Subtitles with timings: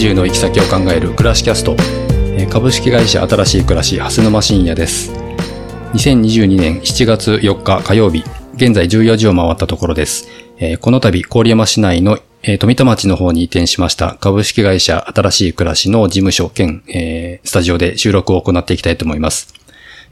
[0.00, 1.76] 不自由の行き先を考える暮らしキャスト
[2.50, 5.12] 株式会社新しい暮らし蓮沼深也です
[5.92, 8.24] 2022年7月4日火曜日
[8.54, 10.26] 現在14時を回ったところです、
[10.80, 12.18] この度郡山市内の
[12.60, 16.82] 富田町の方に移転しました株式会社新しい暮らしの事務所兼、
[17.44, 19.52] スタジオで収録を行っていきたいと思います。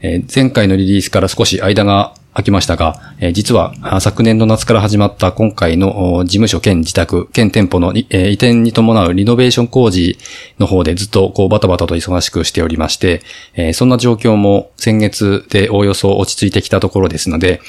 [0.01, 10.17] 前回のリリースから少し間が空きましたが、えー実は昨年の夏から始まった今回の事務所兼自宅兼店舗の、え移転に伴うリノベーション工事
[10.59, 13.21] の方でずっとこうバタバタと忙しくしておりまして、
[13.55, 17.61] えーそんな状況も先月でおおよそ落ち着いてきたところですので、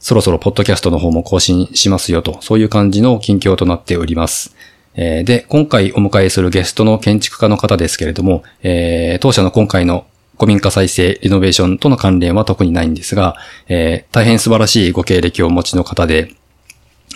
[0.00, 4.54] そろそろポッドキャストの方も更新しますよと、そういう感じの近況となっております。
[4.94, 10.06] で、今回お迎えするゲストの建築家の方ですけれども、えー当社の今回の
[10.38, 13.36] 古民家再生、リノベーションとの関連は特にないんですが、
[13.68, 16.34] えー大変素晴らしいご経歴をお持ちの方で、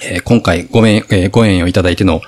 [0.02, 2.20] えー今回ごめん、えーご縁をいただいての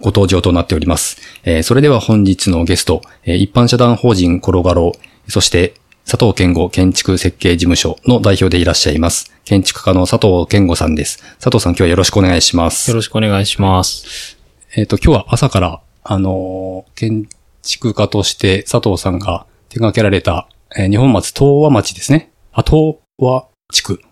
[0.00, 1.18] ご登場となっております。
[1.44, 4.92] えーそれでは本日のゲスト、えー一般社団法人コロガロ、
[5.28, 9.32] そして佐藤健吾建築設計事務所の代表でいらっしゃいます。
[9.44, 11.22] 建築家の佐藤健吾さんです。
[11.38, 12.90] 佐藤さん今日はよろしくお願いします。
[12.90, 14.36] よろしくお願いします。
[14.74, 17.28] えっ、と、今日は朝から、あのー建
[17.62, 22.30] 築家として佐藤さんが手掛けられた、えー日本松東和町ですね。
[22.52, 24.02] あ、東和地区。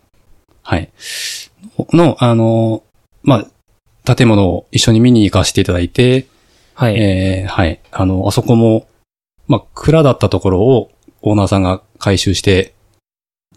[0.62, 0.91] はい。
[1.93, 2.82] の、あのー
[3.22, 3.47] ま
[4.06, 6.26] あ、建物を一緒に見に行かせていただいて、
[6.72, 6.97] はい。
[6.97, 7.78] えーはい。
[7.91, 8.87] あの、あそこも、
[9.48, 10.91] まあ、蔵だったところを
[11.21, 12.72] オーナーさんが改修して、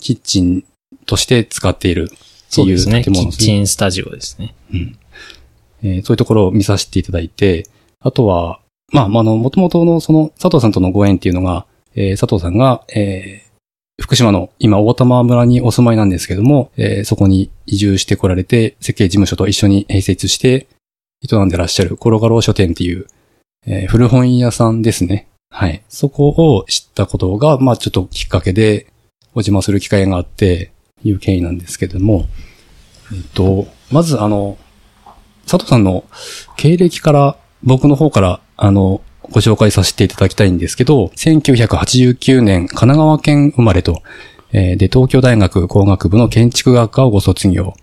[0.02, 0.66] キッチン
[1.06, 3.02] として使っているっていうそうですね。
[3.02, 3.32] キッ。
[3.32, 4.54] チンスタジオですね。
[4.74, 4.98] うん
[5.84, 7.66] えーそういうところを見させていただいて、
[8.02, 8.60] あとは、
[8.92, 11.66] まあ、まああの、元々のその佐藤さんとのご縁っていうのが、
[11.96, 13.54] えー佐藤さんが、えー
[14.02, 20.68] 福島の今大玉村にお住まいなんですけども、えーそこに移住してこられて、設計事務所と一緒に併設して、
[21.32, 23.06] 営んでらっしゃるコロガロ書店っていう、
[23.66, 25.28] えー古本屋さんですね。
[25.50, 25.84] はい。
[25.90, 28.88] そこを知ったことが、まあちょっときっかけで
[29.34, 30.72] お邪魔する機会があって、
[31.04, 32.26] いう経緯なんですけども、
[33.14, 34.58] えっと、まずあの、
[35.46, 36.06] 佐藤さんの
[36.56, 44.02] 経歴から、僕の方から、あの、ご紹介させていただきたいんですけど、1989年、神奈川県生まれと、
[44.52, 47.74] えーで、東京大学工学部の建築学科をご卒業、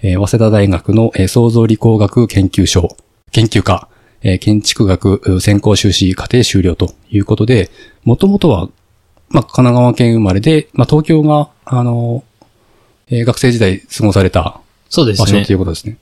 [0.00, 2.96] えー早稲田大学の、えー創造理工学研究所、
[3.32, 3.88] 研究科、
[4.22, 7.70] えー建築学う専攻修士課程修了ということで、
[8.04, 8.68] もともとは、
[9.28, 12.24] まあ、神奈川県生まれで、まあ、東京が、あの、
[13.08, 15.54] えー学生時代過ごされたそうですね場所とい。
[15.56, 15.96] うことですね。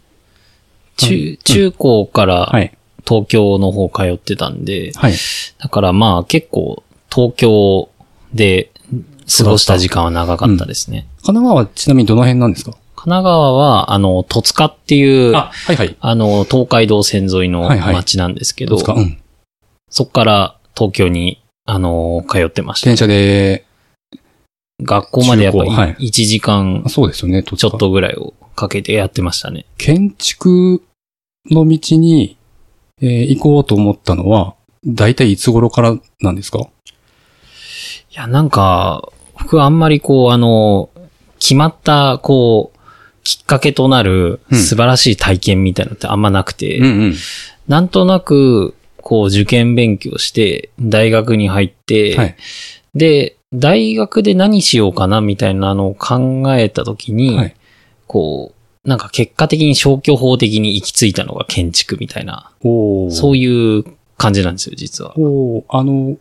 [0.97, 2.77] 中、中高からはい。
[3.07, 5.15] 東京の方通ってたんで、はい。
[5.59, 6.83] だからまあ結構
[7.13, 7.89] 東京
[8.33, 8.71] で
[9.39, 11.07] 過ごした時間は長かったですね。
[11.25, 12.73] 神奈川はちなみにどの辺なんですか？
[12.95, 15.97] 神奈川は、あの、戸塚っていう、あはいはい。
[16.03, 19.19] の、東海道線沿いのはいはい町なんですけど、どうですかうん。
[19.91, 22.97] そこから東京に、あの、通ってました電。
[22.97, 23.65] 車で、
[24.85, 27.79] 学校までやっぱり中高はい1時間あそうですよね、ちちょっ。
[27.79, 29.67] とぐらいをかけてやってましたね。
[29.79, 30.83] 建築
[31.51, 32.37] の道に、
[33.03, 34.55] えー行こうと思ったのは、
[34.87, 36.61] 大体いつ頃からなんですか？
[36.61, 39.09] いや、なんか、
[39.39, 40.91] 僕はあんまりこう、あの、
[41.39, 42.79] 決まった、こう、
[43.25, 47.15] きっかけとなるうん素晴らしい体験みたいなのってあんまなくて、んうん。
[47.69, 52.37] なんとなく、こう、受験勉強して、大学に入って、はい。
[52.95, 57.55] で、大学で何しようかなみたいなのを考えたときに、はい
[58.07, 63.85] こう、なんか結果的に消去法的に行き着いたのが建築みたいな、おそういう。
[64.23, 65.19] 感じなんですよ、実は。
[65.19, 66.17] おーあの、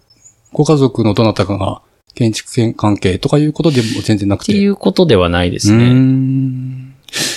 [0.54, 1.84] ご家族のどなたかが
[2.16, 4.44] 建築関係とかいうことでも全然なく。
[4.44, 5.90] ってていうことではないですね。
[5.94, 6.96] ん。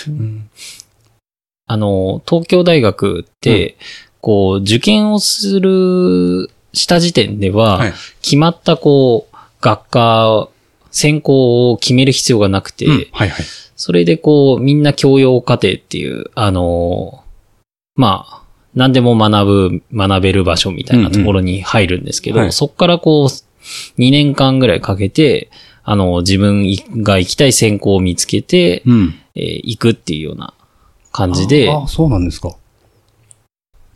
[0.08, 0.48] うん
[1.66, 3.78] あの、東京大学って、
[4.20, 7.92] こう、受験をする、した時点では、はい。
[8.20, 10.48] 決まったこう、学科、
[10.90, 13.46] 専攻を決める必要がなくて、うんはいはい。
[13.76, 17.24] それでこう、みんな教養課程っていう、あの、
[17.96, 18.42] まあ、
[18.74, 25.50] 何でも学ぶ、学べる場所みたいなところに入るんですけど、うんうんはいそこからこう、2年間ぐらいかけて、
[25.82, 26.66] あの、自分
[27.02, 29.14] が行きたい専攻を見つけて、うん。
[29.34, 30.54] えー行くっていうような
[31.10, 32.56] 感じで、ああ、そうなんですか。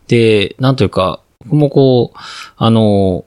[0.09, 2.19] で、なんというか、僕もこう、
[2.57, 3.25] あの、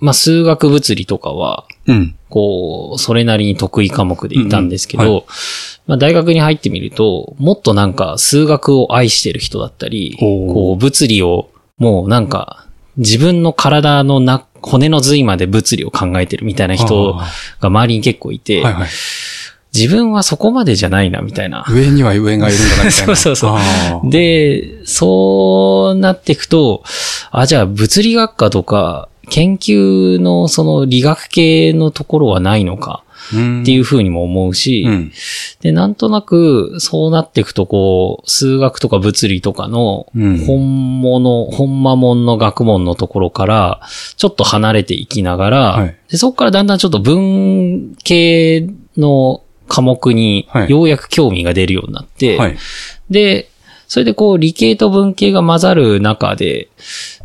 [0.00, 2.14] まあ、数学物理とかは、うん。
[2.28, 5.22] こう、それなりに得意科目でいたんですけど、うんうん
[5.86, 11.48] まあ、大学に入ってみると、もっとなんか数学を愛してる人だったり、こう、物理を、
[11.78, 12.66] もうなんか、
[12.96, 17.28] 自分の体のな、骨の髄まで物理を考えてるみたいな人あ
[17.60, 18.88] が周りに結構いて、ーはいはい。
[19.74, 21.64] 自分はそこまでじゃないな、みたいな。
[21.68, 23.14] 上には上がいるんだな、みたいな。
[23.14, 23.58] そうそうそ
[24.04, 26.82] うで、そうなっていくと、
[27.30, 33.02] あ、じゃあ物理学科とか、研究のその理学系のところはないのか
[33.34, 35.12] うんっていうふうにも思うし、うん。
[35.60, 43.80] で、なんとなくそうなっていくとこう、数学とか物理とかのうん本物、本間門の学問のところから、
[44.16, 52.56] ちょっと離れていきながら、はいでそこからだんだんちょっと文系の科目にはいようやく興味が出るようになって、はい。
[53.10, 53.50] で、
[53.88, 56.68] それでこう理系と文系が混ざる中で、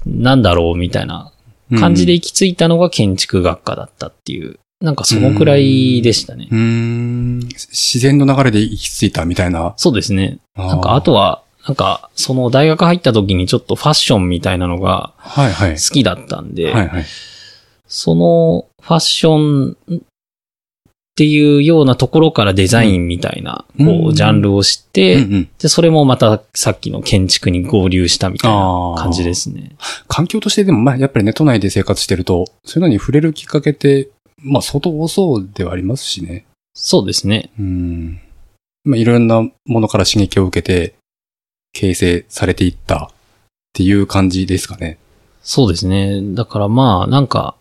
[0.05, 1.30] なんだろうみたいな
[1.79, 6.47] 感じで行き着いたのが建築学科だったっていう、なんかそのくらいでしたね。
[6.51, 7.39] うーん。
[7.39, 9.73] 自然の流れで行き着いたみたいな。
[9.77, 10.39] そうですね。
[10.55, 15.13] ななんかあとは、なんかその大学入った時にちょっとファッションみたいなのが。
[15.23, 17.05] 好きだったんで、はいはい。
[17.87, 19.77] そのファッション
[21.21, 29.75] っていうようなところからデザインみたいな、うんこう、ジャンルを知って、うんうんで、それもまたさっきの建築に合流したみたいな感じですね。
[30.07, 34.09] 環境としてでも、まあ、やっぱりね、都内で生活してると、そういうのに触れるきっかけって、
[34.39, 36.45] まあ、相当多そうではありますしね。
[36.73, 37.51] そうですね。
[37.59, 38.19] うん。
[38.83, 40.95] まあ、いろんなものから刺激を受けて、
[41.73, 43.15] 形成されていったっ
[43.73, 44.97] ていう感じですかね。
[45.43, 46.19] そうですね。
[46.33, 47.53] だからまあ、なんか、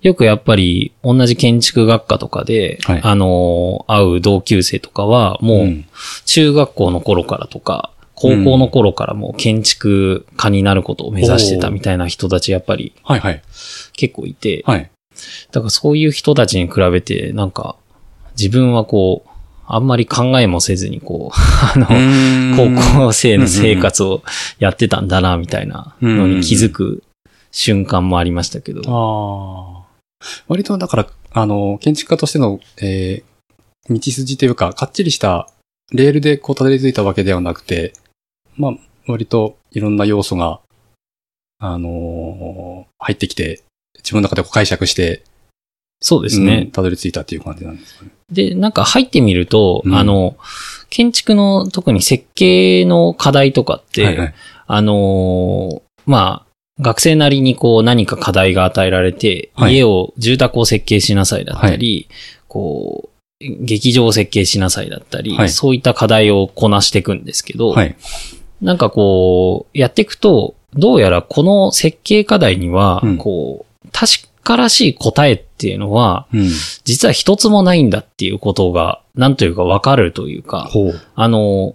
[0.00, 5.84] よくやっぱり同じ建築学科とかで、はいあの、会う同級生とかは、もう、ん
[6.24, 13.42] 中学校の頃からとか、高校の頃からもう建築家になることを目指してたみたいな人たちやっぱりはいはい。
[13.92, 14.90] 結構いて、はい。
[15.52, 17.76] だからそういう人たちに比べて、なんか、
[18.38, 19.30] 自分はこう、
[19.66, 21.86] あんまり考えもせずにこう、 あの、
[22.56, 24.22] 高校生の生活を
[24.58, 27.02] やってたんだな、みたいなのに気づく
[27.50, 28.82] 瞬間もありましたけど。
[28.86, 29.77] ああ。
[30.48, 35.48] 割と、だから、あの、建築家としての、えー、道筋というか、かっちりした
[35.92, 37.92] レールでこうたどり着いたわけではなくて、
[38.56, 38.72] まあ、
[39.06, 40.60] 割といろんな要素が、
[41.60, 43.62] あのー入ってきて、
[43.96, 45.22] 自分の中でこう解釈して、
[46.00, 46.62] そうですね。
[46.64, 48.10] うんたどり着いたっていう感じなんですかね。
[48.30, 50.36] で、なんか入ってみると、うんあの、
[50.90, 54.34] 建築の特に設計の課題とかって、はいはい。
[54.66, 56.47] あのーまあ、
[56.80, 62.08] 学生なりにこう何か課題が与えられて、はい家を、住宅を設計しなさいだったり、
[62.46, 63.08] こ
[63.40, 67.96] う、劇場を設計しなさいだったり、はいそういった課題をこなしていくんですけど、はい。
[68.60, 76.48] なんかこう、やっていくと、どうやらこの設計課題には、うんこう、確からしい答えっていうのは、うん。
[76.84, 80.70] 実は一つもないんだっていうことが、なんというかわかるというか。
[81.14, 81.74] あの、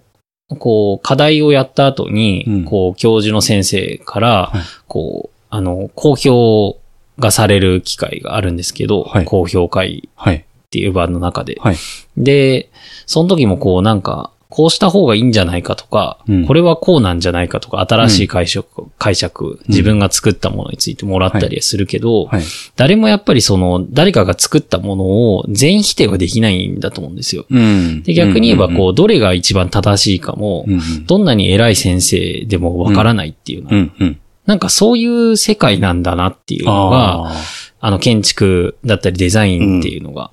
[0.49, 6.79] こう、課題をやった後に、うんこう、教授の先生から、はいこう、あの、公表
[7.19, 10.35] がされる機会があるんですけど、はい公表会はい。
[10.35, 11.57] っていう場の中で。
[11.59, 11.75] はい。
[12.17, 12.69] で、
[13.05, 16.45] その時もこう、なんか、こうした方がいいんじゃないかとか、うん。
[16.45, 22.43] これはこうなんじゃないかとか、新しい解釈、解釈、自分が作ったものについてもらったりするけど、はい。
[22.75, 27.47] 誰もやっぱりその、誰かが作ったものを全否定はできないんだと思うんですよ。
[27.49, 28.03] うん。
[28.03, 31.05] で、逆に言えばこうう、どれが一番正しいかも、ん、うん。
[31.07, 34.19] どんなに偉い先生でもわからないっていうのは、うん、うん。
[34.45, 37.35] なんかそういう世界なんだなっていうのが、あ
[37.79, 40.29] あの建築だったりデザインっていうのが。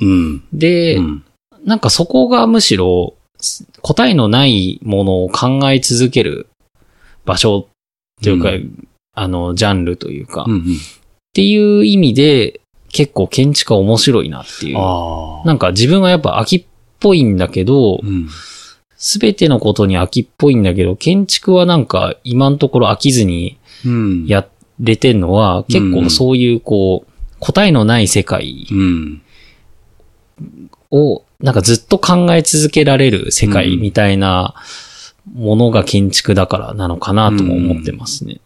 [0.53, 1.25] で、うん。
[1.65, 3.15] なんかそこがむしろ
[3.83, 6.49] 答えのないものを考え続ける
[7.25, 7.69] 場所
[8.23, 8.63] というか、う
[9.15, 10.65] あの、ジャンルというか、っうん、うん。
[11.33, 12.61] ていう意味で
[12.93, 14.75] 結構建築は面白いなっていう。
[14.75, 16.65] なんか自分はやっぱ秋っ
[16.99, 18.29] ぽいんだけどう、ん。
[18.97, 24.27] すべてのことに秋っぽいんだけど、建築はなんか今のところ飽きずにうん。
[24.27, 24.47] や
[24.79, 29.23] れてんのは、結構そういうこう、答えのない世界うん。
[30.91, 34.55] をなんかずっと考え続けられる世界みたいな
[35.33, 38.41] ものが建築だからなのかなとも思ってますね。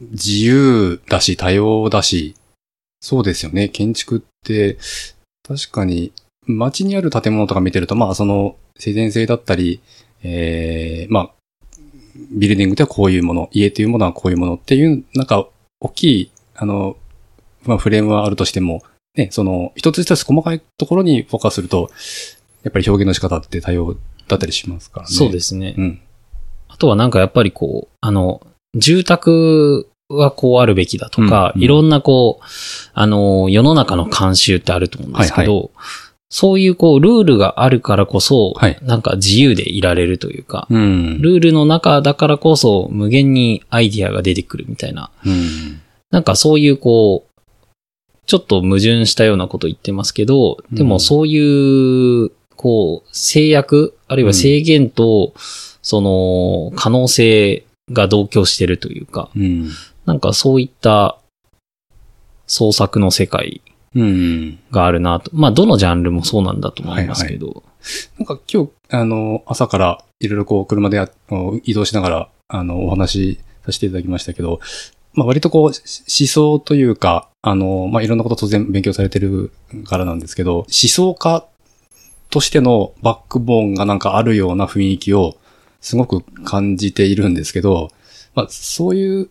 [0.00, 2.34] 自由だし、多様だし、
[3.00, 3.68] そうですよね。
[3.68, 4.78] 建築って、
[5.46, 6.12] 確かに、
[6.46, 9.80] 街にある建物とか見てると、まあ、その、自然性だったり、
[10.22, 11.30] ええまあ、
[12.32, 15.46] ビルディングではこういうもの、家というものはこういうものっていう、なんか、
[15.80, 16.96] 大きい、あの、
[17.64, 18.82] まあ、フレームはあるとしても、
[19.16, 21.90] ね、その、一つ一つ細かいところにフォーカスすると、
[22.62, 23.96] やっぱり表現の仕方って多様
[24.28, 25.14] だったりしますからね。
[25.14, 25.74] そうですね。
[25.76, 26.00] うん。
[26.68, 28.44] あとはなんかやっぱりこう、あの、
[28.74, 32.44] 住宅はこうあるべきだとか、うんうんいろんなこう、
[32.92, 35.70] あの、世の中の慣習ってあると思うんですけど、
[36.28, 41.22] そういうこう、ルールがあるからこそ、はいなんか自由でいられるというか、うん。
[41.22, 45.80] ルールの中だからこそ無限にアイディアが出てくるみたいな、うん。
[46.10, 47.33] なんかそういうこう、
[48.26, 55.34] ちょっと矛盾したようなこと言ってますけど、でもそういう、こう、制約、あるいは制限と、
[55.82, 59.70] その、可能性が同居してるというか、うん。
[60.06, 61.18] なんかそういった
[62.46, 63.60] 創作の世界
[63.94, 64.58] うん。
[64.70, 65.30] があるなと。
[65.34, 67.62] まあ、どのジャンルもそうなんだと思いますけど。
[68.18, 71.06] なんか今日、あの、朝からいろいろこう車で
[71.64, 74.60] 移動しながら、あの、お話しさせていただきましたけど、
[75.12, 79.52] まあ割とこう、し思想というか、あの、まあいろんなこと当然勉強されてる
[79.84, 81.46] からなんですけど、思想家
[82.30, 85.36] としてのバックボーンがなんかあるような雰囲気を
[85.82, 87.90] すごく感じているんですけど、
[88.34, 89.28] まあそういう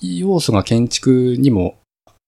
[0.00, 1.76] 要素が建築にも、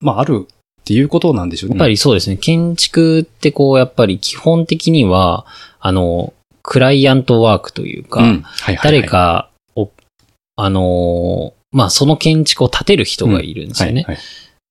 [0.01, 1.77] まああるっていうことなんでしょうね。
[1.77, 2.37] やっぱりそうですね。
[2.37, 5.47] 建築ってこう、やっぱり基本的には、
[5.81, 9.91] あの、クライアントワークというか、うんはいはいはい誰かを、
[10.57, 14.03] あのーまあ、その建築を建てる人がいるんですよね。
[14.03, 14.25] はいはい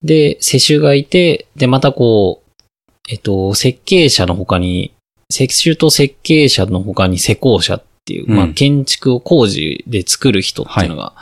[0.05, 2.61] で、世襲がいて、で、またこう、
[3.09, 4.93] えっと、設計者の他に、
[5.31, 11.13] 設習と設計者の他に施工者っていう、まあ、うん建築を工事で作る人っていうのが、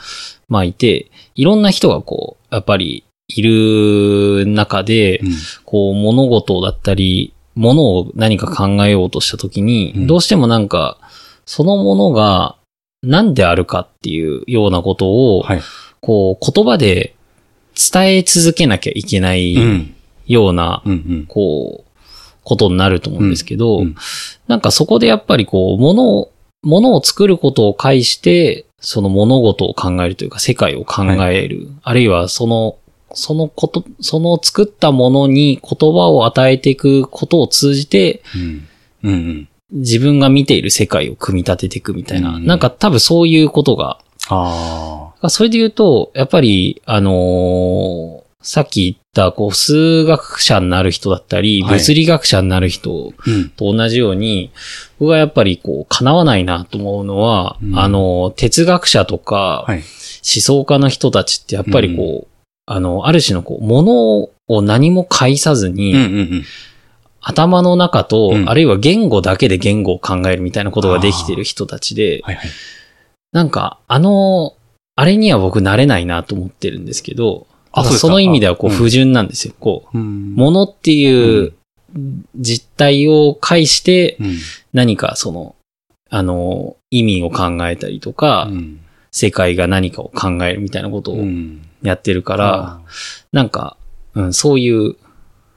[0.48, 5.32] まあ、いて、いろんな人がこう、やっぱり、いる中で、うん。
[5.64, 10.06] こう、物事だったり、物を何か考えようとしたときに、うん。
[10.06, 10.98] どうしてもなんか、
[11.46, 12.56] そのものが
[13.02, 15.62] 何であるかっていうようなことを、はい。
[16.00, 17.13] こう、言葉で
[17.74, 19.94] 伝え続けなきゃいけないうん。
[20.26, 21.26] ような、うんうん。
[21.26, 21.90] こう、
[22.42, 23.96] ことになると思うんですけど、うんうん
[24.46, 26.30] なんかそこでやっぱりこう、物を、
[26.62, 31.68] 物を作ることを介して、その物事を考えるというか、世界を考える。
[31.82, 32.76] あるいはその、
[33.14, 38.68] そのこと、その作ったものに言葉を与えていくことを通じて、うん。
[39.04, 39.48] うんうん。
[39.72, 53.22] 自分が見ている世界を組み立てていくみたいな、うんなんか多分そういうことが、あそれで言うと、やっぱり、あのーさっき言った、こう、数学者になる人だったり、はい物理学者になる人あ。
[53.26, 53.48] うん。
[53.48, 54.52] と同じように、
[55.00, 59.78] 僕はやっぱりこう、叶わないなと思うのは、うんあの、哲学者とか、はい。
[59.78, 59.82] 思
[60.42, 66.44] 想家の人たちってやっぱりこう、あの、ある種のこう、ものを何も介さずに、うんうんうん。
[67.22, 72.50] 頭の中と、うんあるいは言語だけで言語を考えるみたいなことができてる人たちで、はいはい。
[73.32, 74.52] なんか、あの、
[74.96, 79.54] あれには僕なれないなと思ってるんですけど、あその意味ではこう不純なんですよ。
[79.58, 81.54] こう、うんものっていう
[82.36, 84.36] 実態を介してうん。
[84.72, 85.54] 何かその、
[86.10, 88.80] あの、意味を考えたりとか、うん。
[89.10, 91.62] 世界が何かを考えるみたいなことをうん。
[91.82, 92.80] やってるから、
[93.32, 93.76] なんか、
[94.14, 94.96] うん、そういう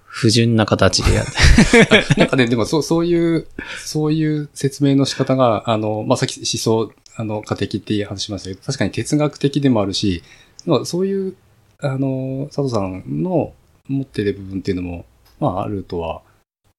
[0.04, 2.16] 不純な形でやって。
[2.20, 3.48] なんかね、でもそう、そういう、
[3.84, 6.46] そういう説明の仕方が、あの、まあ、さっき思
[6.90, 10.24] 想、あの、家的って話しましたけど、確かに哲学的でもあるし、
[10.66, 11.36] まあそういう、
[11.80, 13.54] あの、佐藤さんの
[13.88, 15.06] 持ってる部分っていうのも、
[15.40, 16.22] まあ、あるとは、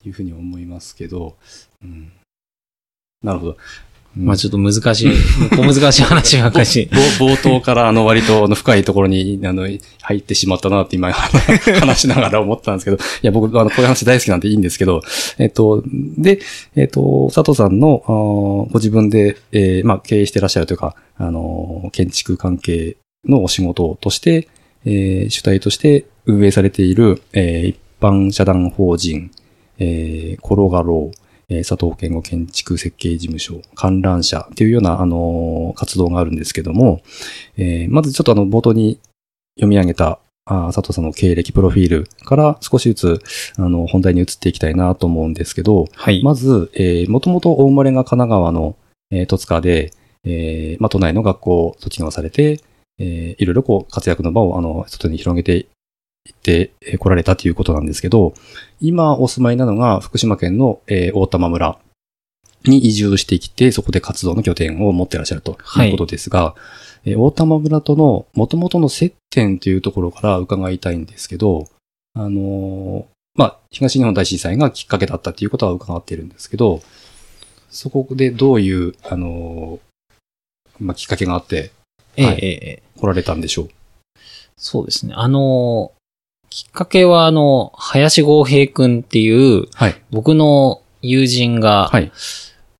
[0.05, 1.37] いうふうに思いますけど、
[1.83, 2.13] うん。
[3.23, 3.57] なるほど。
[4.19, 5.13] まあちょっと難しい、
[5.55, 6.67] 小難しい話ばっかり。
[6.67, 6.89] し。
[7.19, 9.69] 冒冒頭からあの割と深いところにあの
[10.03, 15.03] 入ってしまったなって今 話しながら思ったんですけど、いや僕あのこういう話大好きなんでいいんですけど、
[15.39, 15.85] えっと、
[16.17, 16.41] で、
[16.75, 22.97] えっと、佐藤さんのご自分で、えーまあ経営してらっしゃるというか、あの、建築関係
[23.29, 24.49] のお仕事として、
[24.85, 29.31] えー主体として運営されている、えー一般社団法人、
[29.79, 37.03] えーコロガロー、えー佐藤健吾建築設計事務所、観覧車っていうような、あのー活動があるんですけども、
[37.57, 39.01] えーまずちょっとあの、冒頭に
[39.57, 43.23] 読み上げた、あー佐藤さんの経歴プロフィールから少しずつ、
[43.57, 46.23] あの、本題に移っていきたいなと思うんですけど、はい。
[46.23, 48.77] まず、えー、もともとお生まれが神奈川の、
[49.11, 49.93] えー、戸塚で、
[50.25, 52.61] えー、まあ、都内の学校を卒業されて、
[52.99, 55.67] えー、いろいろこう、活躍の場を、あの、外に広げてい
[56.33, 58.35] ってえー来られたということなんですけど、
[58.81, 61.79] 今お住まいなのが福島県の、えー、大玉村
[62.65, 66.55] に移住してきて、そこで活動の拠点を持ってらっしゃるということですが、
[67.05, 71.69] えー大玉村との元々の接点というところから伺いたいんですけど、
[72.15, 73.05] あのー
[73.35, 76.83] まあ、東日本大震災がきっかけだったということは伺っているんですけど、
[77.71, 81.71] そこでどういう、あのーまあ、きっかけがあって
[82.17, 82.25] はい。
[82.25, 82.49] ええええ。
[82.49, 83.69] ええ来られたんでしょう？
[84.57, 85.15] そうですね。
[85.15, 85.93] あの、
[86.51, 90.03] きっかけはあの、林豪平くんっていう、はい。
[90.11, 92.13] 僕の友人がはい。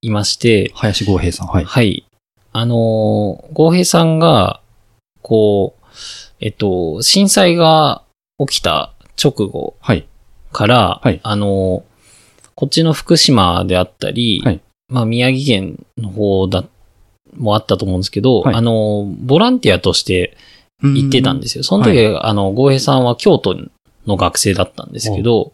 [0.01, 1.49] いまして、林豪平さん。
[1.49, 1.65] はい。
[1.65, 2.05] はい。
[2.53, 4.61] あの、豪平さんが、
[5.23, 5.85] こう、
[6.41, 8.03] えっと、震災が
[8.39, 10.07] 起きた直後はい。
[10.53, 11.85] から、はいあの、
[12.55, 14.61] こっちの福島であったり、はい
[14.91, 16.65] まあ宮城県の方だ、
[17.37, 20.37] もあったと思うんですけど、はいあの、ボランティアとして
[20.83, 21.65] 行ってたんですすよ。
[21.65, 23.57] その時、あの、豪平さんは京都
[24.07, 25.53] の学生だったんですけど、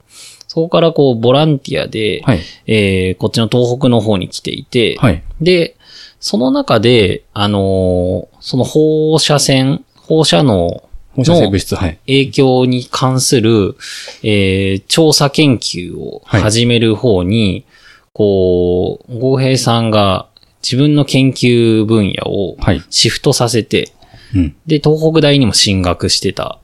[0.48, 2.40] そこからこう、ボランティアで、はい。
[2.66, 5.22] えーこっちの東北の方に来ていて、はい。
[5.40, 5.76] で、
[6.20, 10.82] その中で、あのーその放射線、放射能
[11.16, 11.98] 放射性物質、はい。
[12.06, 13.76] 影響に関する、
[14.22, 17.64] えー調査研究を始める方に、
[18.12, 20.28] こう、豪平さんが
[20.62, 22.82] 自分の研究分野をはい。
[22.90, 23.90] シフトさせて、
[24.34, 24.56] うん。
[24.66, 26.58] で、東北大にも進学してた。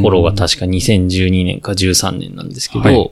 [0.00, 3.10] 頃が確か2012年か13年なんですけど、はい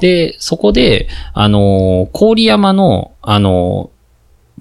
[0.00, 3.90] で、そこで、あのー、郡山の、あの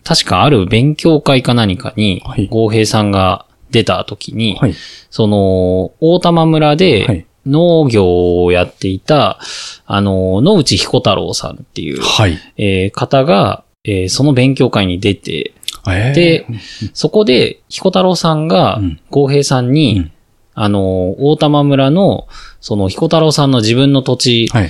[0.04, 4.76] ー、確かある勉強会か何かにはい、豪平さんが出た時に、はい。
[5.10, 7.26] その、大玉村はでい。
[7.46, 9.40] 農業をやっていた、
[9.86, 12.38] あの、野内彦太郎さんっていう、はい。
[12.58, 15.54] えー方が、えーその勉強会に出て、
[15.88, 16.46] えーで、
[16.94, 20.12] そこで彦太郎さんがうん、豪平さんに、うん
[20.54, 22.28] あの、大玉村の、
[22.60, 24.70] その彦太郎さんの自分の土地、はい。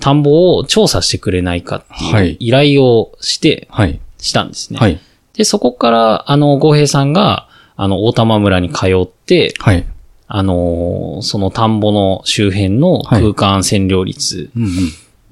[0.00, 4.00] 田んぼを調査してくれないかってはいいう依頼をして、はい。
[4.18, 4.78] したんですね。
[4.80, 4.98] はい。
[5.34, 9.86] で、そこから、あの、豪平さんが、あの、大玉村に通って、はい。
[10.32, 14.70] あのーその田んぼの周辺の空間占領率うんうん。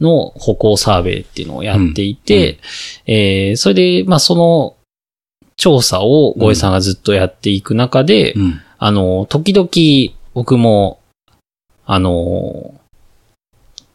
[0.00, 2.58] の歩行サーベイっていうのをやっていて、
[3.06, 4.76] えーそれで、まあ、その
[5.58, 8.60] 調査をゴエさんがずっとやっていく中で、うん。
[8.78, 11.00] あのー時々僕も、
[11.84, 12.78] あのー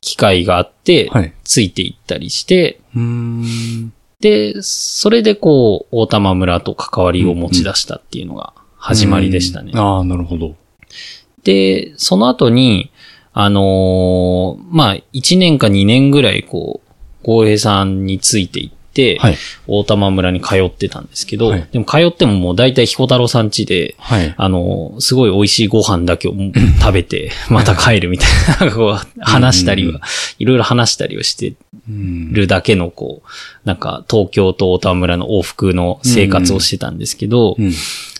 [0.01, 1.33] 機会があって、はい。
[1.45, 3.93] ついていったりして、うーん。
[4.19, 9.71] で、それでこう、大玉村と関わりを持ち出したっていうのが始まりでしたね。
[9.73, 10.55] うんああ、なるほど。
[11.45, 12.91] で、その後に、
[13.31, 16.89] あのーまあ、1年か2年ぐらい、こう、
[17.23, 18.82] 豪平さんについていって、
[19.19, 19.37] はい。
[19.67, 24.33] 大玉村に通ってたんですけど、はいでも通ってももう大体彦太郎さん家で、はい。
[24.37, 26.33] あのーすごい美味しいご飯だけを
[26.79, 30.01] 食べて、 また帰るみたいな、なんかこう、話したりうんは、
[30.39, 31.53] いろいろ話したりをして
[31.89, 37.71] うんるだけの、こう、なんか東京と大玉村の往復の生活をしてたんですけど、うん。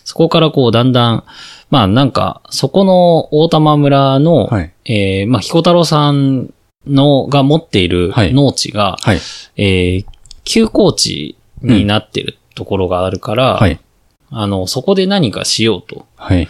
[0.04, 1.24] そこからこう、だんだん、
[1.70, 4.72] まあなんか、そこの大玉村の、はい。
[4.86, 6.50] えーまあ、彦太郎さん
[6.86, 9.20] の、が持っているはい農地が、はい。
[9.56, 10.04] えー
[10.44, 13.80] 休耕地になってるところがあるから、はい。
[14.30, 16.06] あの、そこで何かしようと。
[16.16, 16.48] はい。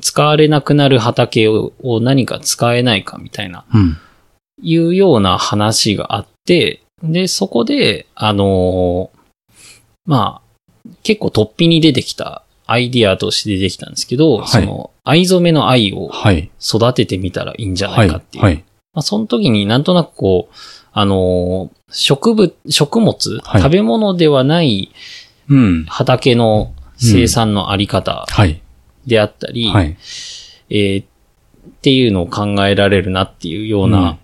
[0.00, 3.96] 使われなくなる畑をを何か使えないかみたいな、うん。
[4.62, 9.16] いうような話があって、で、そこで、あのー
[10.06, 16.50] まあ、結構突飛に出てきたアイディアとして出てきたんですけど、はいその、藍染めの藍をはい。
[16.60, 18.44] 育ててみたらいいんじゃなはいいかっていう。
[18.44, 18.64] はい。
[18.92, 20.54] まあ、その時になんとなくこう、
[20.92, 24.92] あのー植物、食物、はい食べ物ではない
[25.48, 25.84] うん。
[25.84, 28.60] 畑の生産のあり方はい。
[29.06, 29.96] であったり、はい。
[30.70, 31.08] えーっ
[31.82, 34.18] ていうのを考えられるなっていうような、うん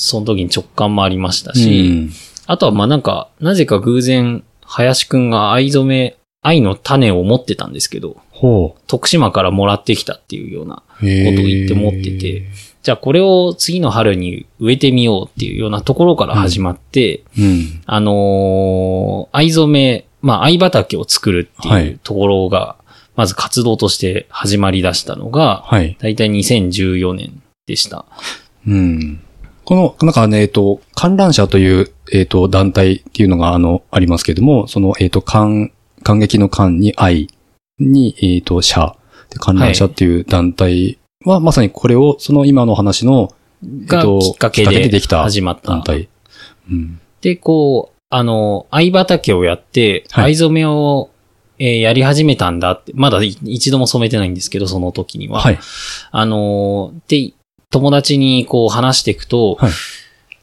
[0.00, 2.10] その時に直感もありましたうし、ん。
[2.46, 11.08] あとはまあなんか、なぜか偶然、林くんが藍染め、藍の種を持ってたんですけど、ほ徳島からもらってきたっていうような、ことを
[11.44, 12.46] 言って持ってて。
[12.82, 17.82] じゃあこれを次の春に植えてみようっていうようなところから始まって、うん。
[17.86, 22.76] あのー藍染め、まあ藍畑を作るってはいいうところが、
[23.16, 25.96] まず活動として始まり出したのが、はい。
[26.00, 28.04] だいたい2014年でした。
[28.66, 29.20] うん。
[29.64, 37.28] この、なんかね、えっと、観覧車という、えっと、団体っていうのが、あの、ありますけども、その、えっと、観、観劇の観に愛
[37.78, 38.96] に、えっと、社。
[39.30, 43.32] で、観覧車っていう団体は、まさにこれを、その今の話の、
[43.86, 45.82] がきっかけででできた始まった団。
[45.82, 46.08] 体。
[46.70, 47.00] うん。
[47.20, 51.10] で、こう、あの、藍畑をやって、はい藍染めを、
[51.58, 55.40] えーやり始めたんだって、まだい一度も染めてないんですけど、その時には。
[55.40, 55.58] はい。
[56.12, 57.34] あのーで、
[57.70, 59.70] 友達にこう話していくと、はい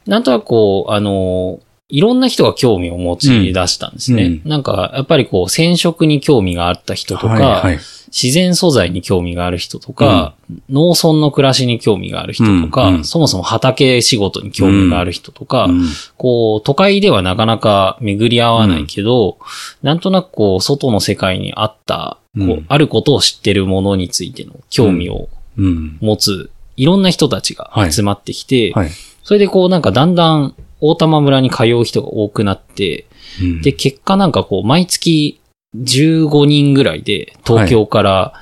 [0.06, 4.40] なんとなくこう、あのーいろんな人が興味を持ち出したんですね。
[4.44, 7.42] うんなんか、やっぱりこう、染色に興味があった人とか、はい。
[7.42, 7.78] はい。
[8.16, 10.34] 自然素材に興味がある人とか、
[10.70, 15.84] 農村の暮らしに興味がある人とか、そもそも畑仕事に興味がある人とか、うん。
[16.16, 19.36] こう、都会ではなかなか巡り合わないけど、
[19.82, 22.66] なんとなくこう、外の世界にあった、こう、うん。
[22.68, 25.98] あることを知ってるものについての興味をうん。
[26.00, 28.90] 持つ、いろんな人たちが集まってきて、はい。
[29.24, 33.04] それでこう、なんかだんだん、大玉村に通う人が多くなって、
[33.42, 33.60] うん。
[33.60, 35.38] で、結果なんかこう、毎月
[35.82, 38.32] 15人ぐらいで、東京から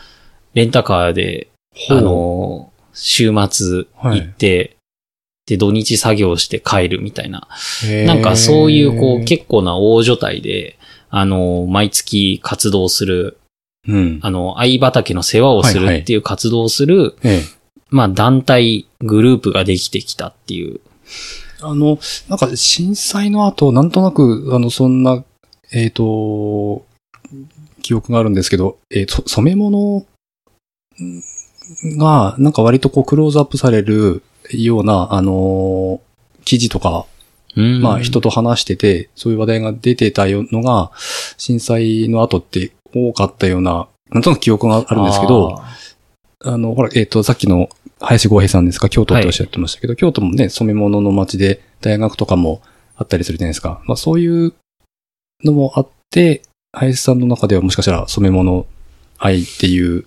[0.55, 1.49] レンタカーで、
[1.89, 4.77] ほうあの、週末行って、
[5.47, 7.49] で、土日作業して帰るみたいな。
[8.07, 10.79] なんかそういうこう、結構な大所帯で、
[11.11, 13.39] あの、毎月活動する、
[13.87, 14.21] うん。
[14.23, 17.43] あの、藍畑の世話をするはいはいっていう活動をする、ええ。
[17.91, 20.81] まあ団体、グループができてきたっていう。
[21.61, 25.23] あの、なんか震災の後、なんとなく、あの、そんな、
[25.73, 26.87] えっ、と、
[27.85, 30.07] 記憶があるんですけど、えーそ染め物
[31.99, 37.07] が、なんか割とこうクローズアップされるような、あのー記事とか、
[37.57, 37.81] うん。
[37.81, 40.91] まあ人と話してて、そういう話題が出てたのが、
[41.39, 45.77] 震災の後って多かったような、なんとなく記憶があるんですけど、あ
[46.45, 47.71] あの、ほら、えっ、と、さっきの
[48.01, 52.61] 林豪平さんですか、京都っておっしゃってましたけど、京都もね、染め物の街で大学とかも
[52.97, 53.81] あったりするじゃないですか。
[53.87, 54.53] まあそういう
[55.43, 56.43] のもあって、
[56.75, 58.67] 林さんの中ではもしかしたら染め物
[59.19, 60.05] 愛っていう、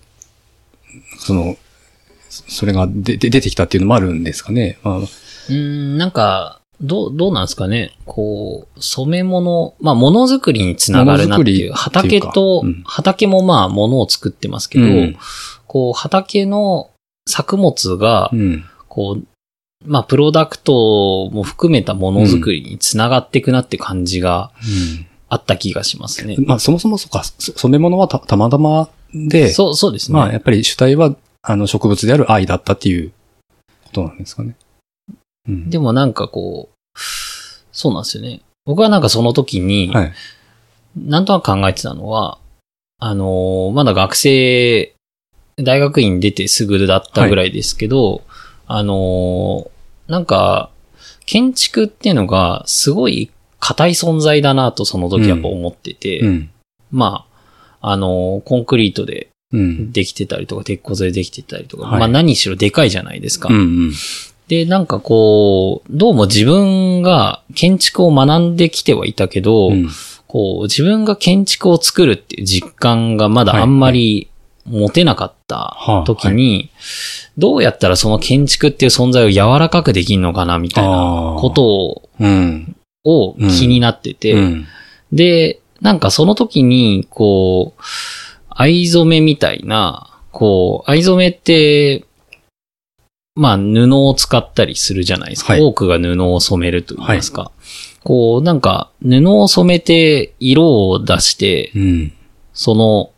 [1.18, 1.56] その、
[2.28, 4.78] それがでで出てきたっていうのもあるんですかね。
[4.82, 5.08] まあ、ー
[5.50, 7.96] うん、なんか、どう、どうなんですかね。
[8.04, 11.72] こう、染め物、まあ、ものづくりにつながるなっていう。
[11.72, 15.16] 畑と、うん畑もまあ、ものを作ってますけど、うん
[15.66, 16.90] こう、畑の
[17.28, 18.64] 作物がう、ん。
[18.88, 19.26] こう、
[19.84, 24.50] まあ、プロダクトも含めたものづくりにつながっていくなって感じが
[25.28, 26.36] あった気がしますね。
[26.38, 30.18] まあそもそもそうか、そ染め物はたたまたまで、そう、そうですね。
[30.18, 33.10] まあやっぱり主体はあの植物である愛だったっていう
[33.84, 34.56] ことなんですかね。
[35.48, 36.98] うん、でもなんかこう、
[37.72, 38.40] そうなんですよね。
[38.64, 40.12] 僕はなんかその時に、はい。
[40.96, 42.38] なんとなく考えてたのは、
[42.98, 44.94] あのーまだ学生、
[45.56, 48.22] 大学院出てすぐだったぐらいですけど、
[48.66, 50.70] あのーなんか、
[51.26, 53.30] 建築っていうのがすごい
[53.60, 56.50] 硬い存在だなとその時やっぱ思ってて、うん。
[56.90, 57.26] ま
[57.80, 59.92] あ、あのーコンクリートでうん。
[59.92, 63.48] できてたりとか、鉄骨でできてたりとか、はいまあ何しろでかいじゃないですか。
[63.48, 63.92] うんうん。
[64.48, 69.88] で、なんかこう、どうも自分が建築を学んできてはいたけど、うん
[70.26, 74.28] こう、自分が建築を作るっていう実感がまだあんまり
[74.66, 76.70] 持てなかった時に、
[77.38, 82.76] どうやったらその建築っていう存在を柔らかくできるのかなみたいなことをうん。
[83.08, 84.66] を気になってて、うん。
[85.12, 87.82] で、なんかその時に、こう、
[88.50, 92.04] 藍染めみたいな、こう、藍染めって、
[93.34, 95.52] まあ布を使ったりするじゃないですか。
[95.52, 97.52] はい多くが布を染めると言いますか。
[98.02, 102.12] こう、なんか布を染めて色を出して、うん。
[102.52, 103.12] その、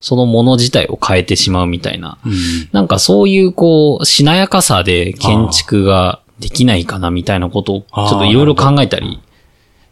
[0.00, 2.18] そのもの自体を変えてしまうみたいな。
[2.24, 2.32] うん。
[2.72, 9.20] なんかそういうこう、しなやかさで建築ができないかなみたいなことをちょっといろいろ考えたり、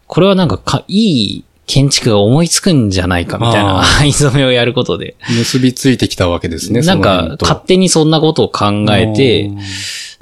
[0.07, 5.17] これはなんかか、いい建築が思いつくんじゃないかみたいなあ藍染めをやることで。
[5.29, 6.81] 結びついてきたわけですね。
[6.83, 9.59] なんか勝手にそんなことを考えて、うん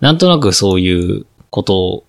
[0.00, 2.04] なんとなくそういうこと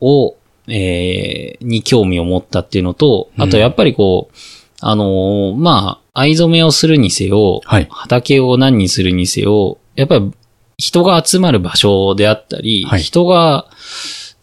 [0.00, 4.36] を、えー、に興味を持ったっていうのと、あとやっぱりこう、
[4.80, 7.88] あのーまあ、藍染めをするにせよ、はい。
[7.90, 10.32] 畑を何にするにせよ、やっぱり
[10.78, 13.66] 人が集まる場所であったり、はい人が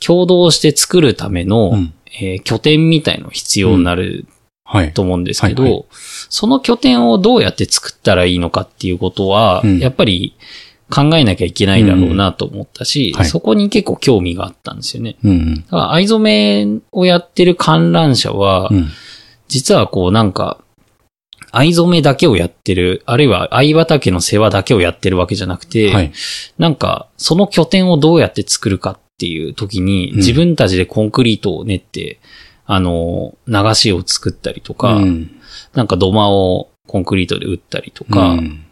[0.06, 4.28] 共同して作るための、うんえー拠点みたいの必要になる
[4.67, 4.93] はい。
[4.93, 5.84] と思うんですけど、はいは
[6.30, 10.36] その拠点をどうやって作ったらいいのかっていうことは、うんやっぱり
[10.89, 15.15] 考えなきゃいけないだろうなと思ったし、うんはいそこに結構興味があったんですよね。
[15.24, 15.56] うん。
[15.56, 18.89] だから藍染めをやってる観覧車は、うん。
[19.48, 20.58] 実はこうなんか、
[21.52, 26.12] 藍染めだけをやってる、あるいは藍畑の世話だけをやってるわけじゃなくて、はい。
[26.58, 32.19] なんか、その拠点をどうやって作るかっていう時に、うん自分たちでコンクリートを練って、
[32.65, 35.32] あの、流しを作ったりとか、うん
[35.74, 38.65] なんか土間をコンクリートで打ったりとか、うん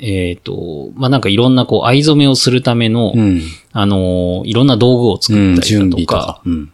[0.00, 3.40] えっ、と、まあ、なんかいろんなこう藍染めをするための、うん。
[3.72, 5.54] あの、いろんな道具を作うん。
[5.54, 6.42] ったりだとか、準備とか。
[6.44, 6.72] うん。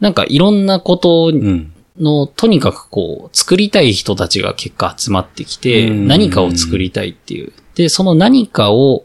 [0.00, 1.72] なんかいろんなことうん。
[2.00, 7.52] の、とにかくこう、作りたい人たちが結果集まってきて、うん何かを作りたいっていう。
[7.74, 9.04] で、その何かを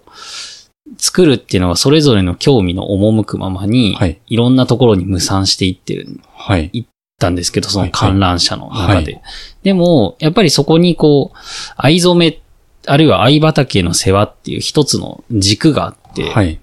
[0.97, 4.19] 作るっていうのがそれぞれの興味の赴くままに、はい。
[4.27, 6.87] いろんなところに無産していってるはい。
[7.19, 9.15] たんですけど、そはいの観覧車の中で。
[9.15, 9.21] は
[9.63, 11.37] でも、やっぱりそこにこう、
[11.75, 12.41] 藍染め、
[12.85, 16.59] あるいは藍畑の世話っていう一つの軸があって、はい。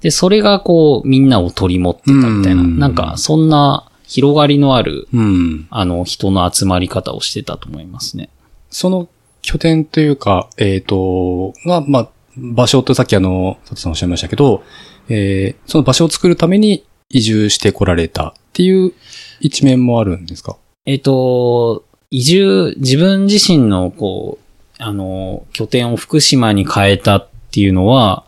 [0.00, 5.66] で、それがこう、みんなを取り持ってたみたいな、うんなんか、そんな広がりのある、うん。
[5.70, 8.30] あの、人の集まり方をしてたと思いますね。
[8.70, 9.08] その
[9.42, 14.62] 拠点というか、えっ、と、が、まあ、場所とさっきあの、佐藤さんおっしゃいましたけど、
[15.08, 18.92] えー、その場所を作るために移住してこられたっていう
[19.40, 20.56] 一面もあるんですか？
[20.86, 28.24] えっ、と、移住、自分自身のこう、あの、拠点を福島に変えたっていうのは、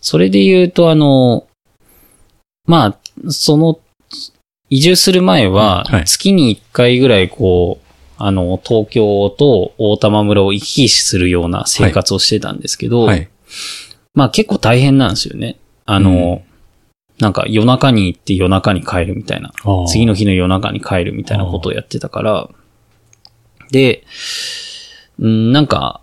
[0.00, 1.46] それで言うとあの、
[2.66, 3.78] まあ、その、
[4.70, 13.28] 移住する前はうんはい、月に1回ぐらいこう、あの、東京と大玉村を行き来するような生活をしてたんですけど、はい。
[14.14, 15.58] まあ結構大変なんですよね。
[15.86, 16.42] あの、
[17.18, 19.52] なんか夜中に行って夜中に帰るみたいな。
[19.88, 22.48] 次の日の夜中に帰るみたいなことをやってたから、
[23.70, 24.04] で、
[25.18, 26.00] うんなんか、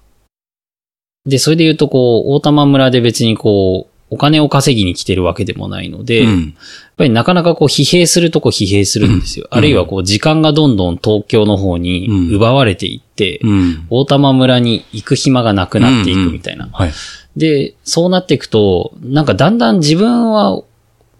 [1.26, 6.56] で、それで言うとこう、大玉村で別にこう、お金を稼ぎに来てるわけでもないので、やっうん。
[6.96, 9.48] ぱりなかなかこう疲弊するとこ疲弊するんですよ。
[9.52, 13.86] うんあるいはこう時間がどんどん東京の方に奪われていって、うん。
[13.90, 16.70] 大玉村に行く暇がなくなっていくみたいな。
[16.72, 16.92] はい。
[17.36, 20.62] で、そうなっていくと、なんかだんだん自分は、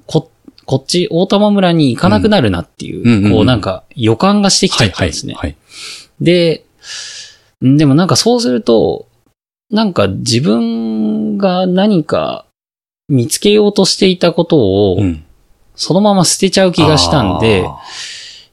[0.06, 0.32] こ、
[0.66, 4.90] こっち、大玉村に行かなくなるなっていう、うんうんうんこうなんか予感がしてきちはい。
[4.90, 5.34] はいゃったんですね。。
[5.36, 5.56] はい。
[6.22, 6.66] で、
[7.64, 9.08] んでもなんかそうすると、
[9.70, 12.46] なんか自分が何か
[13.10, 14.58] 見つけようとしていたこと
[14.92, 15.24] を、うん。
[15.76, 17.80] そのまま捨てちゃう気がしたんで、いあ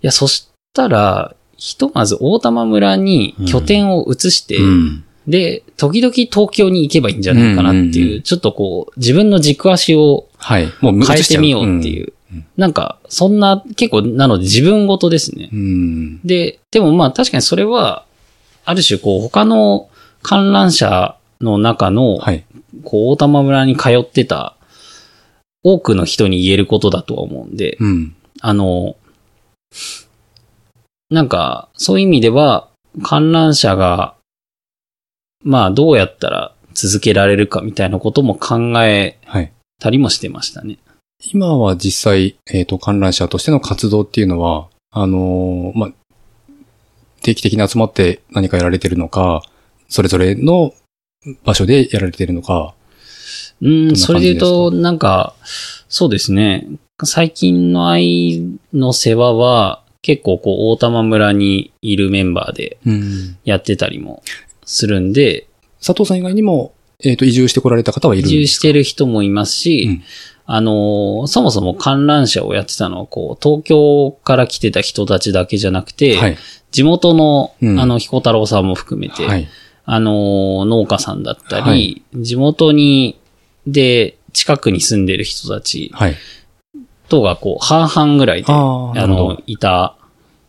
[0.03, 5.05] や、そしたら、ひとまず大玉村に拠点を移して、ー、うん。
[5.27, 10.67] で、時々東京に行けばいいんじゃないかなっていう、ちょっとこう、自分の軸足をはい。
[10.83, 12.09] もう変えてみようっていう。
[12.09, 12.15] うん
[12.57, 15.51] なんか、そんな、結構、なので自分ごとですね。
[15.53, 16.21] うん。
[16.25, 18.07] で、でもまあ確かにそれは、
[18.65, 19.89] ある種こう、他の
[20.21, 22.45] 観覧車の中の、はい。
[22.83, 24.57] こう、大玉村に通ってた、
[25.63, 28.17] 多くの人に言えることだとは思うんで、うん。
[28.41, 28.97] あの、
[31.11, 32.69] なんか、そういう意味では、
[33.03, 34.15] 観覧車が、
[35.43, 39.53] まあ、どうやったら続けられるかみたいなことも考えはい。
[39.81, 40.79] たりもしてましたね。
[41.33, 45.93] 今は実際、えっ、と、観覧車としての活動っていうのは、あのーまあ、
[47.23, 49.43] 定期的に集まって何かやられてるのか、
[49.89, 50.75] それぞれの
[51.45, 52.75] 場所でやられてるのか、
[53.63, 55.35] うん、それで言うと、なんか、
[55.89, 56.67] そうですね。
[57.05, 63.37] 最近の愛の世話は、結構こう、大玉村にいるメンバーでうん。
[63.45, 64.23] やってたりも
[64.67, 65.47] するんで、
[65.81, 68.41] 佐藤さん以外にも、えっ、と、移住してこられた方はい移るんですか？
[68.43, 70.03] 住してる人もいますし、うん
[70.47, 76.37] あのーそもそも観覧車をやってたのは、こう、東京から来てた人たちだけじゃなくて、はい。
[76.71, 79.49] 地元の、うんあの、彦太郎さんも含めて、はい。
[79.87, 83.19] あのー農家さんだったり、はい地元に、
[83.67, 86.17] で、近くに住んでる人たちはい。
[87.09, 89.97] とが、こう、半々ぐらいで、あの、いた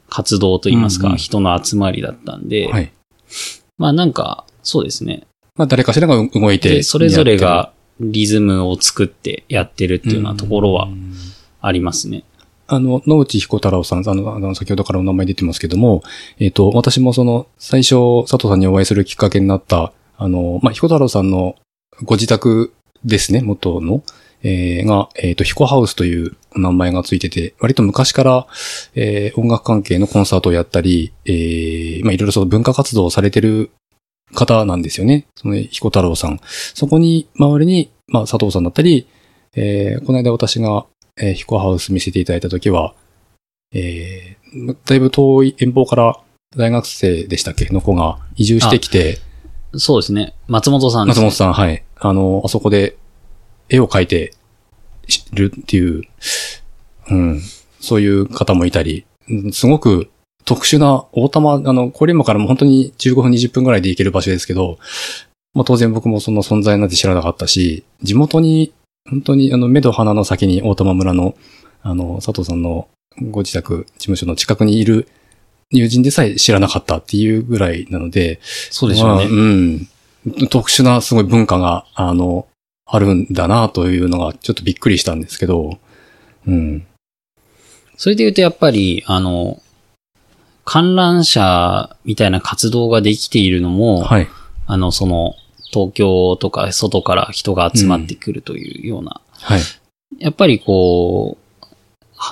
[0.10, 2.92] 活動といいますか、うんうん人の集まりだったんで、はい。
[3.78, 5.28] まあなんか、そうですね。
[5.56, 6.70] まあ、誰かしらが動いて。
[6.70, 11.14] で、それぞれがリズムを作ってやってるっていうようなところはうん
[11.62, 12.24] ありますね。
[12.68, 16.04] あの、野内彦太郎さん、あの、あの先ほどからお名前出てますけども、
[16.40, 21.56] えっ、と、私もその、最初、佐藤さんにお会いするきっかけになった、あの、まあ、彦太郎さんの
[22.04, 22.74] ご自宅
[23.04, 24.04] ですね、元の、
[24.44, 28.48] えーが、えっ、と、彦ハウスという名前がついてて、割と昔から、
[28.96, 33.72] えー音楽関係のコンサートをやったり、えーまあ、いろいろその文化活動をされてる
[34.34, 35.28] 方なんですよね。
[35.36, 36.40] その彦太郎さん。
[36.44, 39.08] そこに、周りに、まあ、佐藤さんだったり、
[39.56, 40.86] えーこの間私が、
[41.18, 42.94] えー、ヒコハウス見せていただいたときは、
[43.74, 44.36] えー
[44.86, 46.18] だいぶ遠い遠方から
[46.56, 47.66] 大学生でしたっけ？
[47.74, 49.20] の子が移住してきて、
[49.76, 50.34] そうですね。
[50.48, 51.84] 松本さんですね、松本さん、はい。
[51.98, 52.96] あの、あそこで
[53.68, 54.34] 絵を描いて
[55.34, 56.04] るっていう、
[57.10, 57.42] うん、
[57.82, 60.10] そういう方もいたり、うんすごく
[60.46, 64.78] 特殊な大玉、あの、これ今からも本当に15分20分ぐらいで行ける場所ですけど、
[65.54, 68.72] まあ当然僕もその存在なんて知らなかったし、地元に、
[69.10, 71.36] 本当にあの、目と鼻の先に大玉村の、
[71.82, 72.88] あの、佐藤さんの
[73.30, 75.08] ご自宅、事務所の近くにいる
[75.70, 79.14] 友人でさえ知らなかったっていうぐらいなので、そうでしょうね。
[79.16, 79.88] まあうん。
[80.50, 82.48] 特殊なすごい文化が、あの、
[82.88, 85.80] あるんだなというのがちょっとびっくりしたんですけど、
[86.48, 86.86] うん。
[87.98, 89.62] それで言うとやっぱり、あの、
[90.64, 94.28] 観覧車みたいな活動ができているのも、はい。
[94.66, 95.36] あの、その、
[95.76, 99.60] 東京とか外から人が集まってくるというような、はい。
[100.20, 101.38] やっぱりこ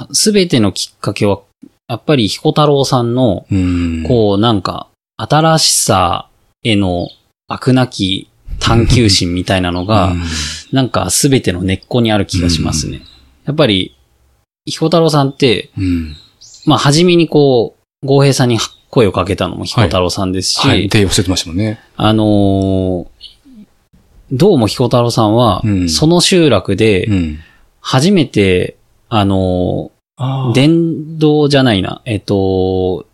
[0.10, 1.42] う、すべてのきっかけは、
[1.90, 4.06] やっぱり彦太郎さんの、うん。
[4.08, 6.30] こう、なんか、新しさ
[6.64, 7.10] への
[7.50, 8.30] 飽くなき
[8.60, 10.14] 探求心みたいなのが、
[10.72, 13.02] なんかすべての根っこにある気がしますね。
[13.44, 13.94] やっぱり、
[14.66, 16.16] 彦太郎さんって、うん。
[16.66, 18.58] まあ、初めにこう、豪平さんに
[18.90, 20.86] 声をかけたのも彦太郎さんですし、はい。
[20.86, 21.82] っておっしゃってましたもんね。
[21.98, 23.13] あのー
[24.32, 27.40] どうも彦太郎さんは、うんその集落でう、ん。
[27.82, 28.78] 初めて、
[29.10, 29.92] あの
[30.56, 33.06] 電動じゃないな、えっと、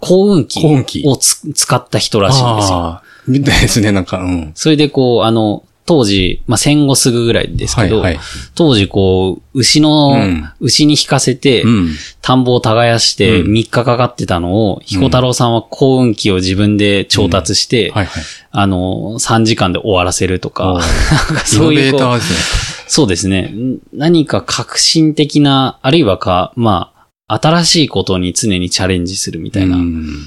[0.00, 2.78] 幸運機幸運機をつ使った人らしいんですよ。
[2.78, 3.02] ああ。
[3.26, 4.52] みたいですね、なんか、うん。
[4.54, 8.24] それでこう、あの、当時、まあ、戦後すぐぐらいですけど、はいはい
[8.54, 11.90] 当時こう、牛の、うん牛に引かせて、うん。
[12.20, 18.22] 田んぼを耕してうん3日かかってたのを、彦太郎さんは幸運期を自分で調達して、はいはい。
[18.50, 20.82] あの、3時間で終わらせるとか、
[21.46, 23.40] そういうこうーターですそうですね。
[23.42, 26.92] ん何か革新的な、あるいはか、ま
[27.28, 29.66] あ、新しいことに常にチャレンジするみたね。
[29.66, 30.26] いなうん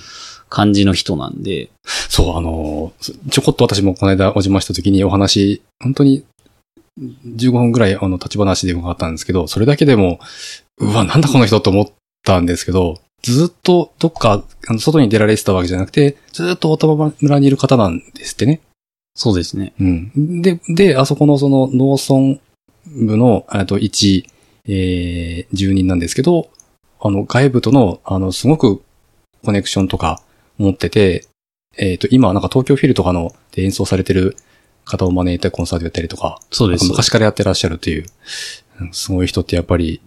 [0.52, 1.70] 感じの人なんで、
[2.10, 6.26] そう、あの、ちょこっと私もこの間お邪魔した時にお話、本当に
[7.00, 10.20] 15分ぐらいあの立ち話で伺ったんですけど、それだけでも、
[10.78, 11.88] うわ、なんだこの人と思っ
[12.26, 18.60] たんですけど、ずっとどっか、あの外に出られてたわけじゃなくて、ずっと大玉村にいる方なんですってね。
[19.16, 19.72] そうですね。
[19.80, 20.42] うん。
[20.42, 22.42] で、で、あそこのその農村
[23.08, 24.26] 部の、えっと、一、
[24.68, 26.50] えー、住人なんですけど、
[27.00, 28.84] あの、外部との、あの、すごく
[29.46, 30.22] コネクションとか
[30.58, 31.26] 持ってて、
[31.78, 34.36] えっ、と、今、なんか東京フィルとかので演奏されてる
[34.86, 36.86] 方を招いてコンサートやったりとか、そうです。
[36.86, 38.06] 昔からやってらっしゃるという、
[38.82, 40.02] うんすごい人ってやっぱり、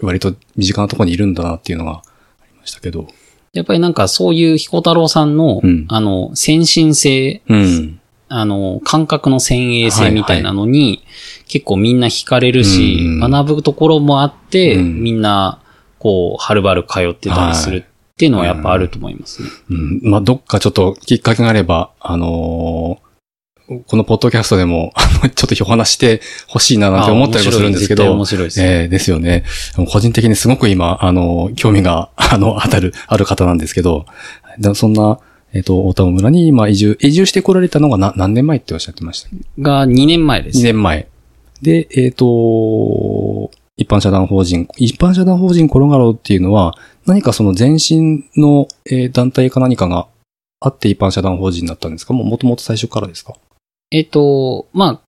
[0.00, 2.02] 割と身近なところにいるんだなっていうのがあ
[2.46, 3.08] りましたけど。
[3.52, 8.00] やっぱりなんかそういう彦太郎さんの、うんあの、先進性、うん。
[8.32, 11.02] あの、感覚の先鋭性みたいなのに、
[11.48, 15.60] 結構みんな惹かれるし、うん学ぶところもあって、うんみんな、
[15.98, 17.84] こう、はるばる通ってたりする
[18.20, 19.48] っていうのはやっぱあると思いますね。
[19.70, 20.00] うん。
[20.02, 23.10] まあ、どっかちょっときっかけがあれば、あのー
[23.86, 28.04] このポッドキャストでも、 あの、ちょっとお話してほしいななんて思ったりもするんですけど。
[28.04, 28.82] あ面白い絶対面白いです。
[28.82, 29.44] ええですよね。
[29.88, 34.06] 個人的にすごく今、あの、興味が、 あの、当たる、ある方なんですけど、
[34.58, 35.20] でそんな、
[35.52, 39.28] えっ、と、大田尾村に今移住、移住してこられたのがな何年前っておっしゃってました
[39.60, 40.58] が2年前です。
[40.58, 41.06] 2年前。
[41.62, 46.74] で、えっ、と、一般社団法人、一般社団法人コロガロっていうのは、
[47.06, 50.06] 何かその前身の、えー団体か何かが
[50.60, 52.12] あって一般社団法人になったんですか？
[52.12, 53.32] もう元々最初からですか？
[53.90, 55.00] えっと、まあ、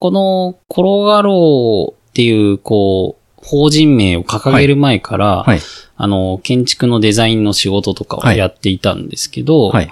[0.00, 5.60] この、コロガローっていう、こう、法人名を掲げる前から、はい。
[5.96, 9.90] あの、建築のデザインの仕事とかをはいやっていたんですけど、はい。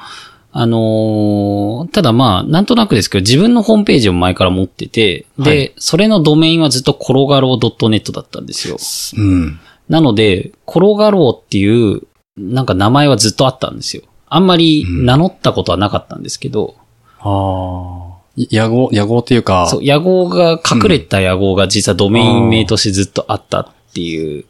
[0.58, 8.78] あのーただまあ、なんとなくですけど、自分のホームページを前から持ってて、で、はいそれのドメインはずっとコロガロー .net だったんですよ。
[9.18, 9.60] うん。
[9.90, 12.04] なので、コロガローっていう、
[12.38, 14.04] なんか名前はずっとあったんですよ。
[14.28, 16.74] あんまり名乗ったことはなかったんですけど、
[17.20, 18.16] ああ。
[18.36, 24.46] い野号、野号っていうか、そう、野号が、隠れた野号が実はドメイン名としてずっとあったっていう、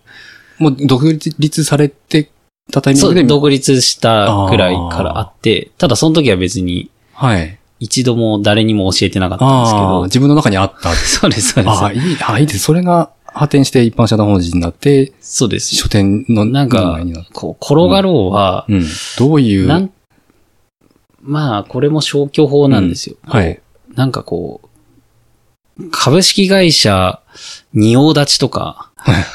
[0.59, 2.31] もう独立されて
[2.73, 3.25] たタイミングで。
[3.25, 7.59] 独立したくらいからあって、ただその時は別にはい。
[7.79, 10.93] 一度も誰にも教えてなかったんですけど、自分の中にあった。
[10.97, 11.93] そうです、そうですああ、。
[11.93, 12.61] いい、ああ、いいです。
[12.61, 15.75] それが発展して一般社団法人になって、そうです。
[15.75, 16.99] 書店のなんか
[17.35, 18.87] こう、転がろうは、うん。
[19.19, 19.91] どういう。
[21.23, 23.17] まあ、これも消去法なんですよ。
[23.27, 23.61] はい。
[23.95, 24.63] なんかこ
[25.79, 27.21] う、株式会社、
[27.75, 28.91] 仁王立ちとか、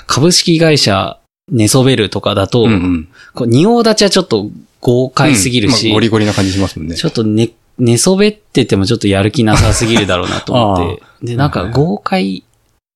[0.08, 1.20] 株式会社、
[1.52, 3.08] 寝そべるとかだと、うんうん。
[3.34, 6.96] こう仁王立ちはちょっと豪快すぎるし、うんまあゴリゴリな感じしますもんね。
[6.96, 11.04] ちょっと寝、寝そべっててもちょっとやる気なさすぎるだろうなと思って。
[11.28, 12.44] で、なんか豪快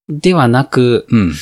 [0.10, 1.34] ではなく、うん。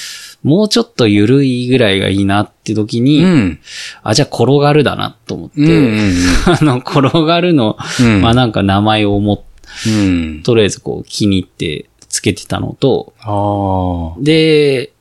[0.43, 3.59] もうちょっと緩いぐらいがいいなって時に、うん。
[4.03, 6.13] あ、じゃあ転がるだなと思って、うんうん
[6.45, 8.21] あの、転がるの、うん。
[8.21, 9.45] まあなんか名前をも、
[9.87, 10.41] うん。
[10.43, 14.15] とりあえずこう気に入ってつけてたのと。
[14.21, 14.92] で、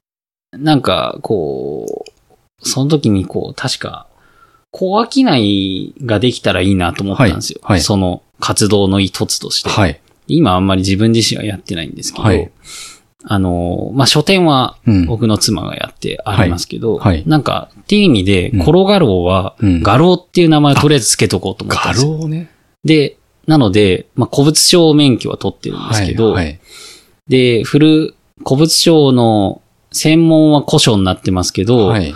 [0.52, 4.06] なんかこう、その時にこう、確か、
[4.70, 7.60] 小商いができたらいいなと思ったんですよ。
[7.62, 9.70] はいはいその活動の一つとして。
[9.70, 10.00] はい。
[10.26, 12.50] 今あんまり自分自身はやってないんですけど、はい
[13.24, 15.06] あの、まあ、書店はうん。
[15.06, 22.18] 僕の妻がやってありますけど、はいはいなんか、っていう意味で、うん転がろうは、うん画廊っていう名前をとりあえず付けとこうと思ったん画ですよ。
[22.18, 22.50] 廊ね。
[22.84, 23.16] で、
[23.46, 26.36] なので、まあ、古物商免許は取ってるんですけど、
[27.28, 28.14] で、古、
[28.44, 29.62] 古物商の
[29.92, 32.14] 専門は古書になってますけど、はい。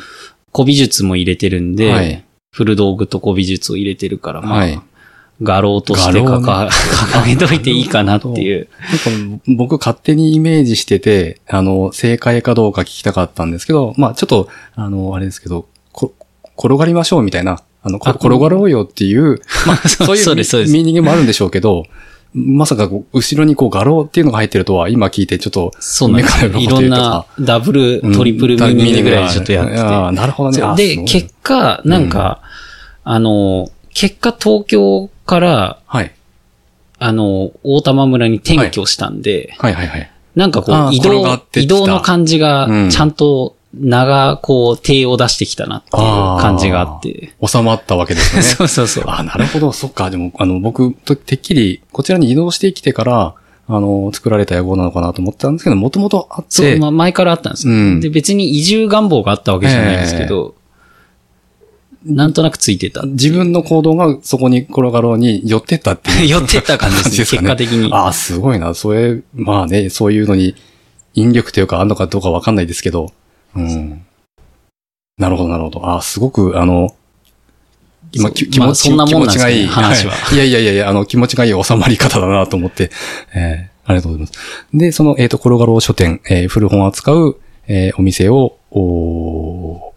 [0.54, 2.24] 古美術も入れてるんで、はい。
[2.50, 4.80] 古道具と古美術を入れてるから、まあ、はい。
[5.42, 6.70] 画廊として画廊かね。
[6.70, 6.70] か、
[7.20, 8.68] 掲げといていいかなっていう。
[9.46, 16.14] 僕勝手にイメージしてて、あの、正解かどうか聞きたかったんですけど、まあちょっと、あの、あれですけど、こ
[16.58, 21.84] 転がりましょうみたいな、あの、転がろうよっていう、まあ そそういうミーニングもあるんでしょうけど、
[22.38, 26.46] まさかこう後ろにこう画廊っていうのが入ってるとは今聞いてちょっと、そうなんです。
[26.46, 29.80] いろんなダブル、トリプルミーニぐらいでちょっとやってて。
[29.80, 30.76] ああ、なるほどね。
[30.76, 32.42] で、結果、なんか、
[33.04, 36.12] あの、結果東京から、はい。
[36.98, 39.74] あの、大玉村に転居したんで、はい。
[39.74, 39.86] はい。
[39.86, 40.10] はい。
[40.34, 46.02] なんかこう、移動移動の感じがうん、ちゃんと、長、こう、手を出してきたなっていう
[46.40, 47.34] 感じがあって。
[47.44, 48.42] 収まったわけですよね。
[48.48, 49.04] そうそうそう。
[49.06, 50.10] あ、なるほど、そっか。
[50.10, 53.34] でも、あの、僕、とてっきり、こちらに移動してきてから、
[53.68, 60.54] あの、作られた屋号なのかなと思ったんですけど、もともとあって、そう、まあ、前からあったんですよ、うんで、別に移住願望があったわけじゃないですけど、
[62.06, 63.02] なんとなくついてた。
[63.02, 66.26] 自分の行動がそこに転がろうに寄ってったっていう。
[66.30, 67.92] 寄ってった感じですね、すかね果的に。
[67.92, 68.74] ああ、すごいな。
[68.74, 70.54] それ、まあね、そういうのに
[71.14, 73.12] 引力というかあんのかどうかわかんないですけど。
[73.62, 74.02] うん。
[75.18, 75.86] なるほど、なるほど。
[75.86, 76.94] ああ、すごく、あの、
[78.12, 79.66] 今、気持ち、まあそんなもんなんがいい。
[79.66, 80.34] 話はい。
[80.34, 82.90] いやいやいやいや、あの、気持ちがいい収まり方だなと思って。
[83.34, 84.38] えーありがとうございます。
[84.74, 87.38] で、その、えっ、と、転がろう書店、えー古本を扱う、
[87.68, 89.92] えーお店を、お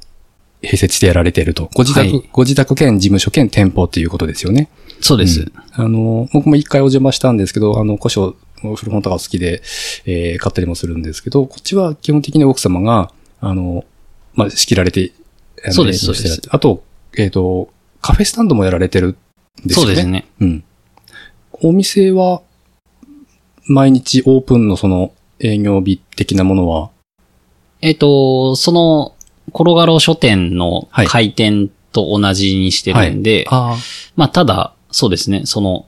[0.62, 1.70] ー併設してやられていると。
[1.74, 4.70] ご自宅、はいご自宅兼事務所兼店舗っていうことですよね。
[5.02, 5.42] そうです。
[5.42, 9.64] うんあの、僕も一回お邪魔したんですけど、あの、古書、古本とか好きで、
[10.06, 13.12] えー買ったりもするんですけど、こっちは基本的に奥様が、
[13.42, 13.86] あの、
[14.34, 15.12] まあ、仕切られて、
[15.64, 16.84] あのそうですそうであと、
[17.18, 17.70] えっ、と、
[18.02, 19.18] カフェスタンドもやられてる
[19.64, 19.88] んですよね。
[19.88, 20.08] そうです。
[20.08, 20.28] ね。
[20.40, 20.64] うん。
[21.62, 22.42] お店は、
[23.66, 26.90] 毎日オープンのその営業日的なものは、
[27.82, 29.16] えっ、と、その、
[29.50, 33.78] 転がろう書店のはい開店と同じにしてるんで、あ
[34.16, 35.86] まあ、ただ、そうですね、その、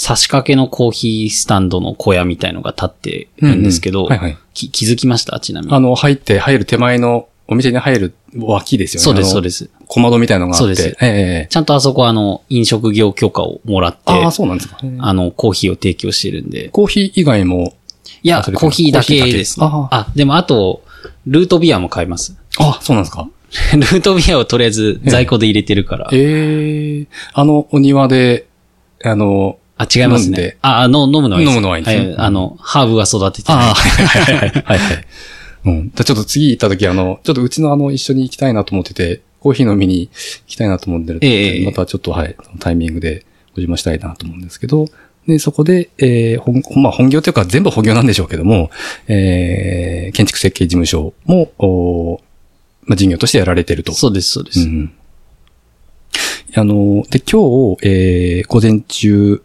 [0.00, 4.38] 差し掛けのコーヒースタンドの小屋みたいのが立ってるんですけど、はいはい。
[4.54, 5.40] き気づきました？
[5.40, 5.74] ちなみに。
[5.74, 9.04] あの、入って、入る手前の、お店に入る脇ですよね。
[9.04, 9.64] そうです、そうでです。
[9.64, 9.70] す。
[9.88, 10.76] 小窓みたいなのがあって。
[10.76, 11.12] そうですえええ
[11.46, 14.78] えちゃんとあそこはあの、飲食業許可をもらって、ああ、そうなんですか。
[15.00, 16.68] あの、コーヒーを提供してるんで。
[16.68, 17.74] コーヒー以外も、
[18.22, 19.66] いや、コーヒーだけですね。
[19.68, 20.82] ああでもあと、
[21.26, 22.36] ルートビアも買います。
[22.60, 23.28] あ、そうなんですか。
[23.74, 26.08] ルートビアをとりあえず在庫で入れてるから。
[26.12, 28.46] ええあの、お庭で、
[29.02, 30.58] あの、あ、違いますね。
[30.60, 31.54] あ、あの、飲むのはいいです。
[31.54, 34.50] 飲むのはいいですねはあの、ハーブは育ててああ、はいはいはいはい。
[34.66, 35.04] はいはい。
[35.66, 35.90] うん。
[35.90, 40.10] ちょっと次行った時、あの、ちょっとうちのあの、一緒に行きたいなと思ってて、コーヒー飲みに行
[40.46, 43.24] きたいなと思ってるええまたちょっとはい、タイミングで
[43.56, 44.88] お邪魔したいなと思うんですけど、
[45.28, 48.70] で、そこで、えー、本、まあ、本業というか全部本業なんでしょうけども、
[49.06, 52.20] えー、建築設計事務所も、お
[52.84, 53.92] まあ、事業としてやられてると。
[53.92, 54.60] そうです、そうです。
[54.60, 54.92] うん。
[56.54, 59.42] あの、で、今日、えー、午前中、う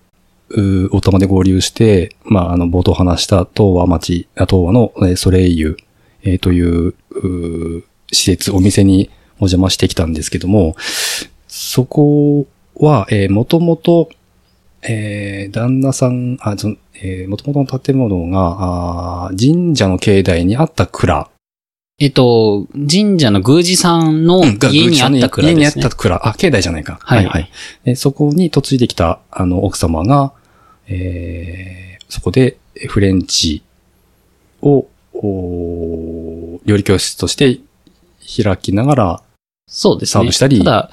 [0.92, 5.78] お玉で合流して、まあ、あの、冒頭話した東和町、あ東和の、えーソレイユ、
[6.24, 10.76] えーという、う施設、お店にお邪魔してきたんですけども、
[11.48, 14.10] そこは、えー、もともと、
[14.82, 21.30] えー、旦那さん、あ、その、えー、もともとの建物が、あー神社の境内にあった蔵。
[22.00, 25.86] えっと、神社の宮司さんの家にあった蔵家にあですね。
[25.86, 26.28] った蔵。
[26.28, 26.98] あ、境内じゃないか。
[27.02, 27.50] はいはい。
[27.86, 30.34] でそこに嫁いできた、あの、奥様が、
[30.88, 32.58] えー、そこで
[32.90, 33.64] フレンチ
[34.62, 37.60] を、お料理教室として
[38.44, 39.24] 開きながら、
[39.68, 40.12] そうですね。
[40.12, 40.90] サーブしたりただ、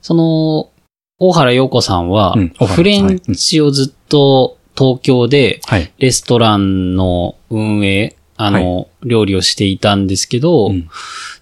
[0.00, 0.70] その、
[1.18, 5.92] 大原洋子さんはうんフレンチをずっと東京ではい。
[5.98, 10.88] レストランの運営、あの、料理をしていたんですけど、うん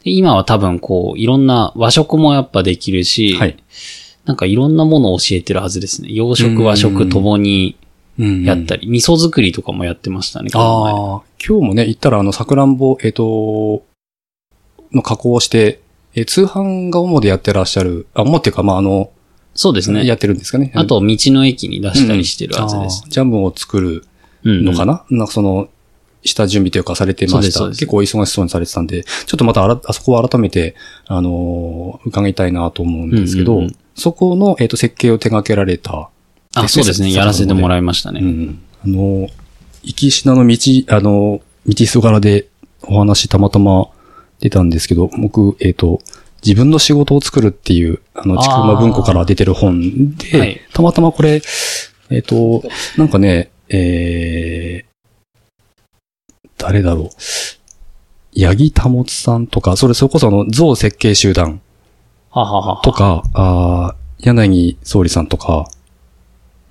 [0.04, 3.56] で今は多分こう、いろんな和食もやっぱできるし、はい。
[4.26, 6.08] なんかいろんなものを教えてるはずですね。
[6.12, 7.76] 洋食、和食ともに
[8.18, 8.82] やったり。
[8.82, 13.84] り、味噌作りとかもやってましたね、ああ、今日もね、行ったら、あの、さくらんぼ、えっ、と、
[14.92, 15.80] の加工をして、
[16.14, 19.10] えー通販が主でやってらっしゃる、あ、主っていうか、まあ、あの、
[19.54, 20.04] そうですね。
[20.04, 20.72] やってるんですかね。
[20.74, 23.08] あと、道の駅に出したりしてるはずですあ。
[23.08, 24.04] ージャムを作る
[24.44, 25.68] うんのかな、なんかその、
[26.24, 27.68] 下準備というかされてました。
[27.68, 30.74] 結構忙しそうにされてたんで、ちょっとまたあら、あそこを改めて、
[31.06, 36.10] あのー伺いたいなと思うんですけど、うんうんうんそこの、えっ、と、設計を手掛けられた。
[36.54, 37.12] あ、そうですね。
[37.12, 38.20] やらせてもらいましたね。
[38.20, 38.62] うん。
[38.84, 39.28] あの、
[39.82, 42.46] 行き品の道、あの、道すがらで
[42.82, 43.88] お話たまたま
[44.40, 46.00] 出たんですけど、僕、えっ、と、
[46.44, 51.42] 自分の仕事を作るっていう、あの、ちくま文庫から出てる本で、はいたまたまこれ、
[52.10, 52.62] えっ、と、
[52.96, 57.08] なんかね、えー、誰だろう。
[58.36, 61.60] 八木保さんとか、それ、それこそあの、像設計集団
[62.30, 62.82] はははは。
[62.82, 65.68] とか、あー柳総理さんとか、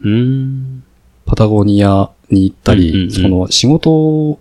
[0.04, 0.84] うーん。
[1.26, 4.39] パタゴニアに行ったり、うんうんうんその仕事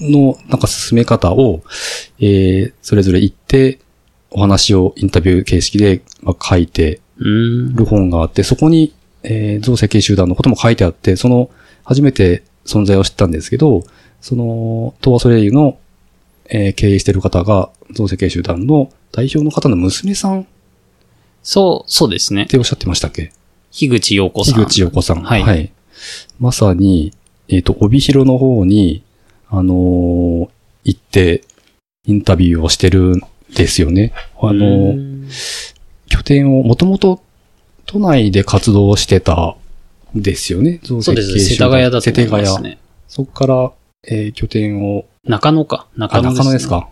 [0.00, 1.62] のなんか進め方を、
[2.18, 3.78] えー、それぞれ行って、
[4.30, 7.00] お話をインタビュー形式で、まあ、書いて。
[7.18, 8.92] る本があって、そこに、
[9.22, 11.50] えー、造設計集団のことも書いてあって、その、
[11.84, 13.84] 初めて存在を知ったんですけど、
[14.20, 15.78] その、東和ソレイユの、
[16.46, 20.44] えー経営してる方が、造設計集団の代表の方の娘さんっ
[21.44, 22.46] そう、そうですね。
[22.46, 23.32] ておっしゃってましたっけ？
[23.72, 24.54] 樋口洋子さん。
[24.54, 25.22] 樋口洋子さん。
[25.22, 25.72] はい
[26.40, 27.12] まさに、
[27.48, 29.02] えっ、と、帯広の方に、
[29.48, 30.48] あのー
[30.84, 31.44] 行って、
[32.06, 33.20] インタビューをしてるん
[33.54, 34.12] ですよね。
[34.40, 35.28] あのうーーん
[36.08, 37.22] 拠点を、もともと
[37.86, 39.56] 都内で活動してた
[40.14, 40.80] ですよね。
[40.82, 41.38] そうです。
[41.38, 42.78] 世田谷だと思いますね。
[43.06, 43.72] そこから、
[44.08, 45.04] えー、拠点を。
[45.24, 45.86] 中野か。
[45.96, 46.88] 中野です、ね、中野ですか。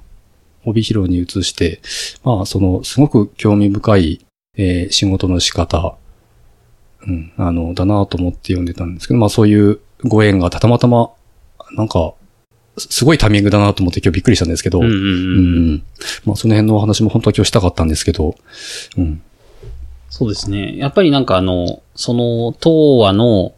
[0.64, 1.80] 帯広に移して、
[2.22, 4.26] まあ、その、すごく興味深い、
[4.56, 5.96] えー、仕事の仕方、
[7.06, 11.10] うん、あの、だなと思って読んでたんですけど、まあそういうご縁がたまたま、
[11.72, 12.14] なんか、
[12.76, 15.82] すごいタイミングだなと思って今日びっくりしたんですけど、うん
[16.24, 18.36] まあその辺のお話も本当は今日したかったんですけど、
[18.96, 19.22] うん。
[20.08, 20.76] そうですね。
[20.76, 23.52] やっぱりなんかあの、その、東和の、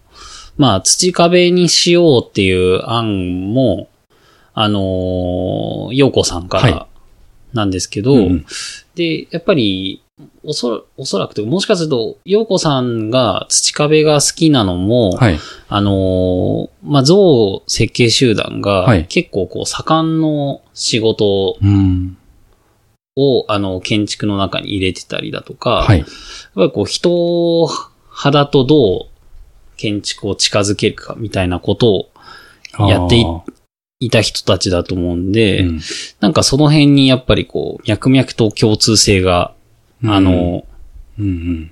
[0.56, 3.88] まあ土壁にしようっていう案も、
[4.54, 6.86] あのー、陽子さんから
[7.54, 8.46] なんですけど、はいうん、
[8.94, 10.01] で、やっぱり、
[10.44, 15.38] おそ、おそらくともしかすると、洋子さんが土壁が好きなのも、はい、
[15.68, 21.56] あのまあ、像設計集団が、結構こう、盛んの仕事を、
[23.16, 26.08] を、あの、建築の中に入れてたりだとか、はい、やっ
[26.54, 27.66] ぱりこう、人
[28.08, 32.10] 肌とどう建築を近づけるかみたいなこと
[32.78, 33.26] をやってい
[34.00, 35.80] いた人たちだと思うんで、うん、
[36.20, 39.54] なんかその辺にやっぱりこう、脈々と共通性が
[40.04, 40.64] あの、
[41.18, 41.70] うんうん、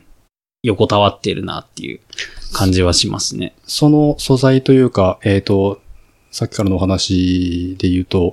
[0.63, 2.01] 横たわってるなっていう
[2.53, 3.55] 感じはしますね。
[3.67, 5.81] その素材というか、えっ、ー、と、
[6.31, 8.33] さっきからのお話で言うと、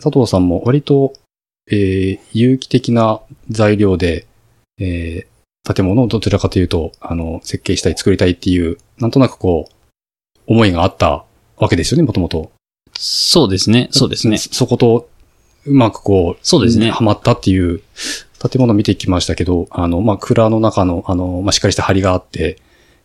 [0.00, 1.14] 佐藤さんも割と、
[1.70, 4.26] えー、有機的な材料で、
[4.78, 9.72] えー、建物をどちらかというと、あの、設計したい、作りたいっていう、なんとなくこう、
[10.46, 11.24] 思いがあった
[11.56, 12.52] わけですよね、もともと。
[12.94, 14.38] そうですね、そうですね。
[14.38, 15.08] そこと、
[15.66, 16.90] うまくこう、そうですね。
[16.90, 17.82] はまったっていう
[18.40, 22.58] 建物見てきましたけど、あの、まあ、蔵の中の、あの、まあ、しっかりした梁があって、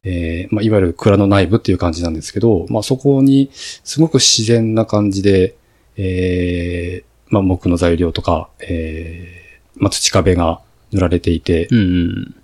[0.03, 5.55] えー、まあ、いわゆる蔵の内部っていう感じなんですけど、まあ、そこに、すごく自然な感じで、
[5.95, 10.61] えー、まあ、木の材料とか、えー、まあ、土壁が
[10.91, 12.35] 塗られていて、うんうん、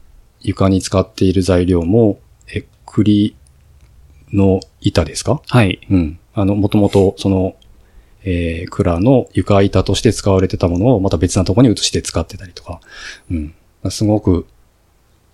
[0.42, 2.20] 床に使っている材料も、
[2.54, 3.36] え、栗
[4.34, 5.42] の板ですか？
[5.48, 5.80] はい。
[5.92, 6.20] うん。
[6.34, 7.56] あの、もともと、その、
[8.24, 12.82] えー、蔵の床板として使われてたものをまた別なところに移して使ってたりとか、
[13.32, 13.56] うん。
[13.90, 14.46] すごく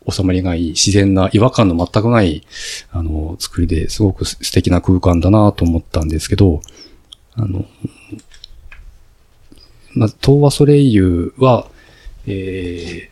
[0.08, 2.46] 収まりがいい、自然な違和感の全くない、
[2.92, 6.62] あの、作りですごく素敵な空間だなと思ったんですけど、
[7.34, 7.66] あの、
[9.94, 11.68] まず、東和ソレイユは、
[12.28, 13.10] え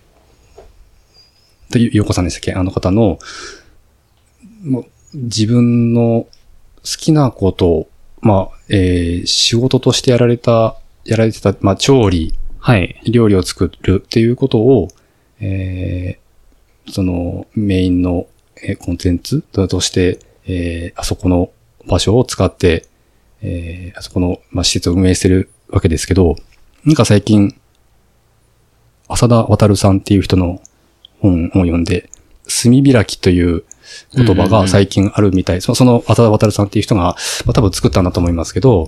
[1.69, 2.53] ー、という、横さんでしたっけ？
[2.53, 3.17] あの方の、
[4.63, 6.28] もう自分の好
[6.84, 7.89] きなことを
[8.24, 13.01] まあ、えー、仕事としてやられた、やられてた、まあ、調理、はい。
[13.05, 14.88] 料理を作るっていうことを、
[15.41, 18.28] えー、その、メインの、
[18.63, 21.51] えー、コンテンツとして、えー、あそこの
[21.86, 22.86] 場所を使って、
[23.41, 26.38] えー、あそこの、まあ、施設を運営してるわけですけど、
[26.86, 27.53] なんか最近、
[29.09, 30.61] 浅田渡さんっていう人の
[31.19, 32.09] 本を読んで、
[32.47, 33.63] 炭開きという
[34.15, 35.61] 言葉が最近あるみたい。
[35.61, 37.15] その、浅田渡さんっていう人が、
[37.45, 38.87] まあ、多分作ったんだと思いますけど、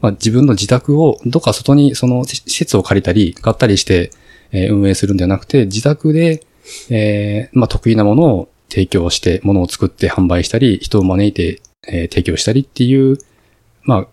[0.00, 4.10] まあ、自分の自宅をどっか外にその施設を借りたり、買ったりして、
[4.52, 6.44] えー、運営するんではなくて、自宅で、
[6.90, 13.18] えー、まあ、得意なものを提供して、ものを作って販売したり、人を招いて、えー、提供したりっていう、
[13.82, 14.06] まあ、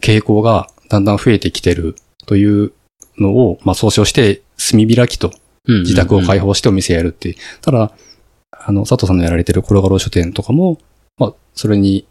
[0.00, 1.96] 傾向がだんだん増えてきてる
[2.26, 2.72] という
[3.18, 5.32] のを、まあ、総称して、炭開きと、
[5.66, 7.34] 自宅を開放してお店やるっていう。
[7.60, 7.92] ただ、
[8.66, 10.78] あの、佐藤さんのやられてるコロガロ書店とかも、
[11.18, 12.06] まあ、それに、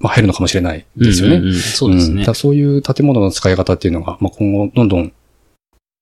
[0.00, 1.36] まあ、入るのかもしれないですよね。
[1.36, 2.24] うんうんうん、そうですね。
[2.26, 5.12] うん、そういう建物の使い方っていうのが、まあ、今後、どんどん、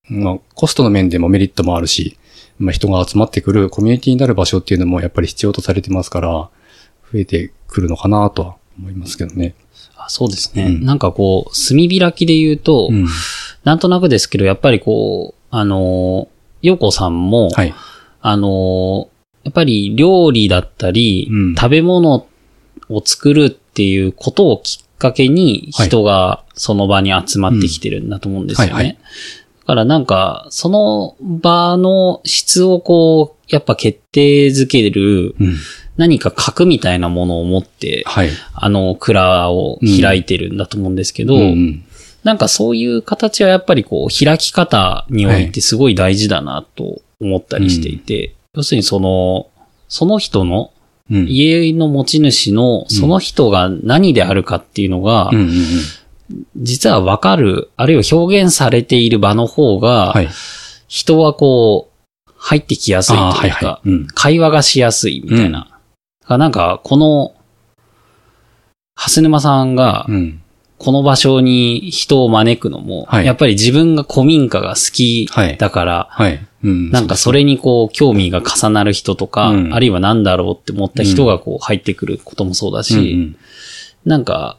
[0.08, 2.18] まあ、コストの面でもメリットもあるし、
[2.58, 6.50] まあ、人が集まってくるコミュニティになる場所っていうのもやっぱり必要とされてますから、
[7.12, 9.54] 増えてくるのかなとは思いますけどね。
[9.96, 10.64] あそうですね。
[10.64, 13.06] うん、なんかこう、炭開きで言うと、うん、
[13.64, 16.28] なんとなくですけど、やっぱりこう、あの、
[16.62, 17.74] 洋子さんも、はい、
[18.20, 19.08] あの、
[19.46, 22.26] やっぱり料理だったり、うん、食べ物
[22.88, 28.98] を作るっていうことをきっかけに人がその場に集まってきてるんだと思うんですよね。
[29.60, 35.36] だからなんか、その場の質をこう、やっぱ決定づける、
[35.96, 41.36] 何か核みたいなものを持って、はい、あの、蔵を開いてるんだと思うんですけど、
[42.24, 49.48] なんかそういう形はやっぱりこう、開き方においてすごい大事だなと思ったりしていて、要するにその、
[49.88, 50.72] その人の、
[51.10, 55.30] 家の持ち主の、その人が何であるかっていうのが、
[56.56, 60.14] 実はわかる、あるいは表現されている場の方が、
[60.88, 63.80] 人はこう、入ってきやすいというか、
[64.14, 65.68] 会話がしやすいみたいな。
[66.28, 67.34] なんか、この、
[68.96, 70.06] 蓮沼さんが、
[70.78, 73.26] この場所に人を招くのも、はい。
[73.26, 76.46] やっぱり自分が古民家が好きだから、はい。
[76.64, 76.90] うん。
[76.90, 79.74] なんかそれにこう、興味が重なる人とか、うん。
[79.74, 83.36] あるいは何だろうって思った人がこう入ってくることもそうだし、うんうん。
[84.04, 84.58] なんか、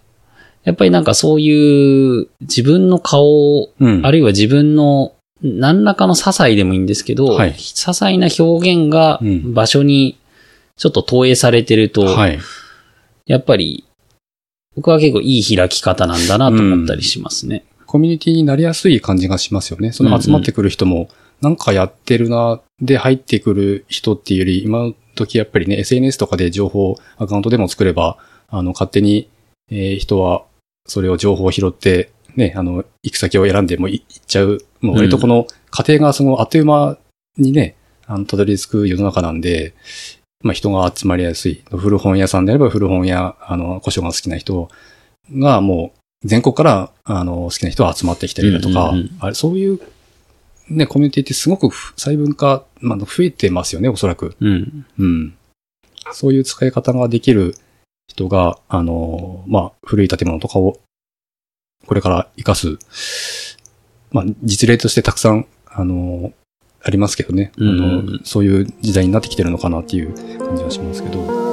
[0.63, 4.05] やっぱりなんかそういう自分の顔、うん。
[4.05, 5.13] あるいは自分の
[5.43, 7.51] 何らかの些細でもいいんですけど、はい。
[7.51, 9.53] 些細な表現がうん。
[9.53, 10.17] 場所に
[10.77, 12.39] ちょっと投影されてると、はい。
[13.27, 13.83] やっぱり
[14.77, 17.65] 僕は結構いい開き方なんだなと思ったりしますね。
[17.87, 19.91] コミュニティになりやすい感じがしますよね。
[19.91, 21.09] その集まってくる人も、
[21.41, 28.17] なんかやってるな、で入ってくる人っていうより、今時やっぱりね、SNS とかで情報、アカウントでも作れば、
[28.49, 29.29] あの、勝手に、
[29.71, 30.43] えー人は、
[30.85, 34.59] それを情報を拾って、ね、あの、行く先を選んでもい行っちゃう。
[34.81, 36.99] もう割とこの過程がその、あっという間
[37.37, 37.75] にね、
[38.05, 39.73] あの、たどり着く世の中なんで、
[40.43, 41.63] まあ人が集まりやすい。
[41.69, 44.69] 古本屋さんであれば古本屋、あの、古書が好きな人
[45.31, 49.79] がもう全国から、あの、好きな人が集まってきたりだとか、うんうんうんあれ、そういう、
[50.69, 54.35] ね、コミュニティってすごくふ細分化、まあ、増えてますよね、おそらく。
[54.39, 54.85] うん。
[54.99, 55.37] うん。
[56.11, 57.55] そういう使い方ができる
[58.07, 60.79] 人が、あの、まあ、古い建物とかを、
[61.85, 62.77] これから活かす、
[64.11, 66.33] まあ、実例としてたくさん、あの、
[66.87, 67.51] ありますけどね。
[67.57, 71.46] うんうんうんあのそういう時代になってきてるのかなっていう感じはしますけど。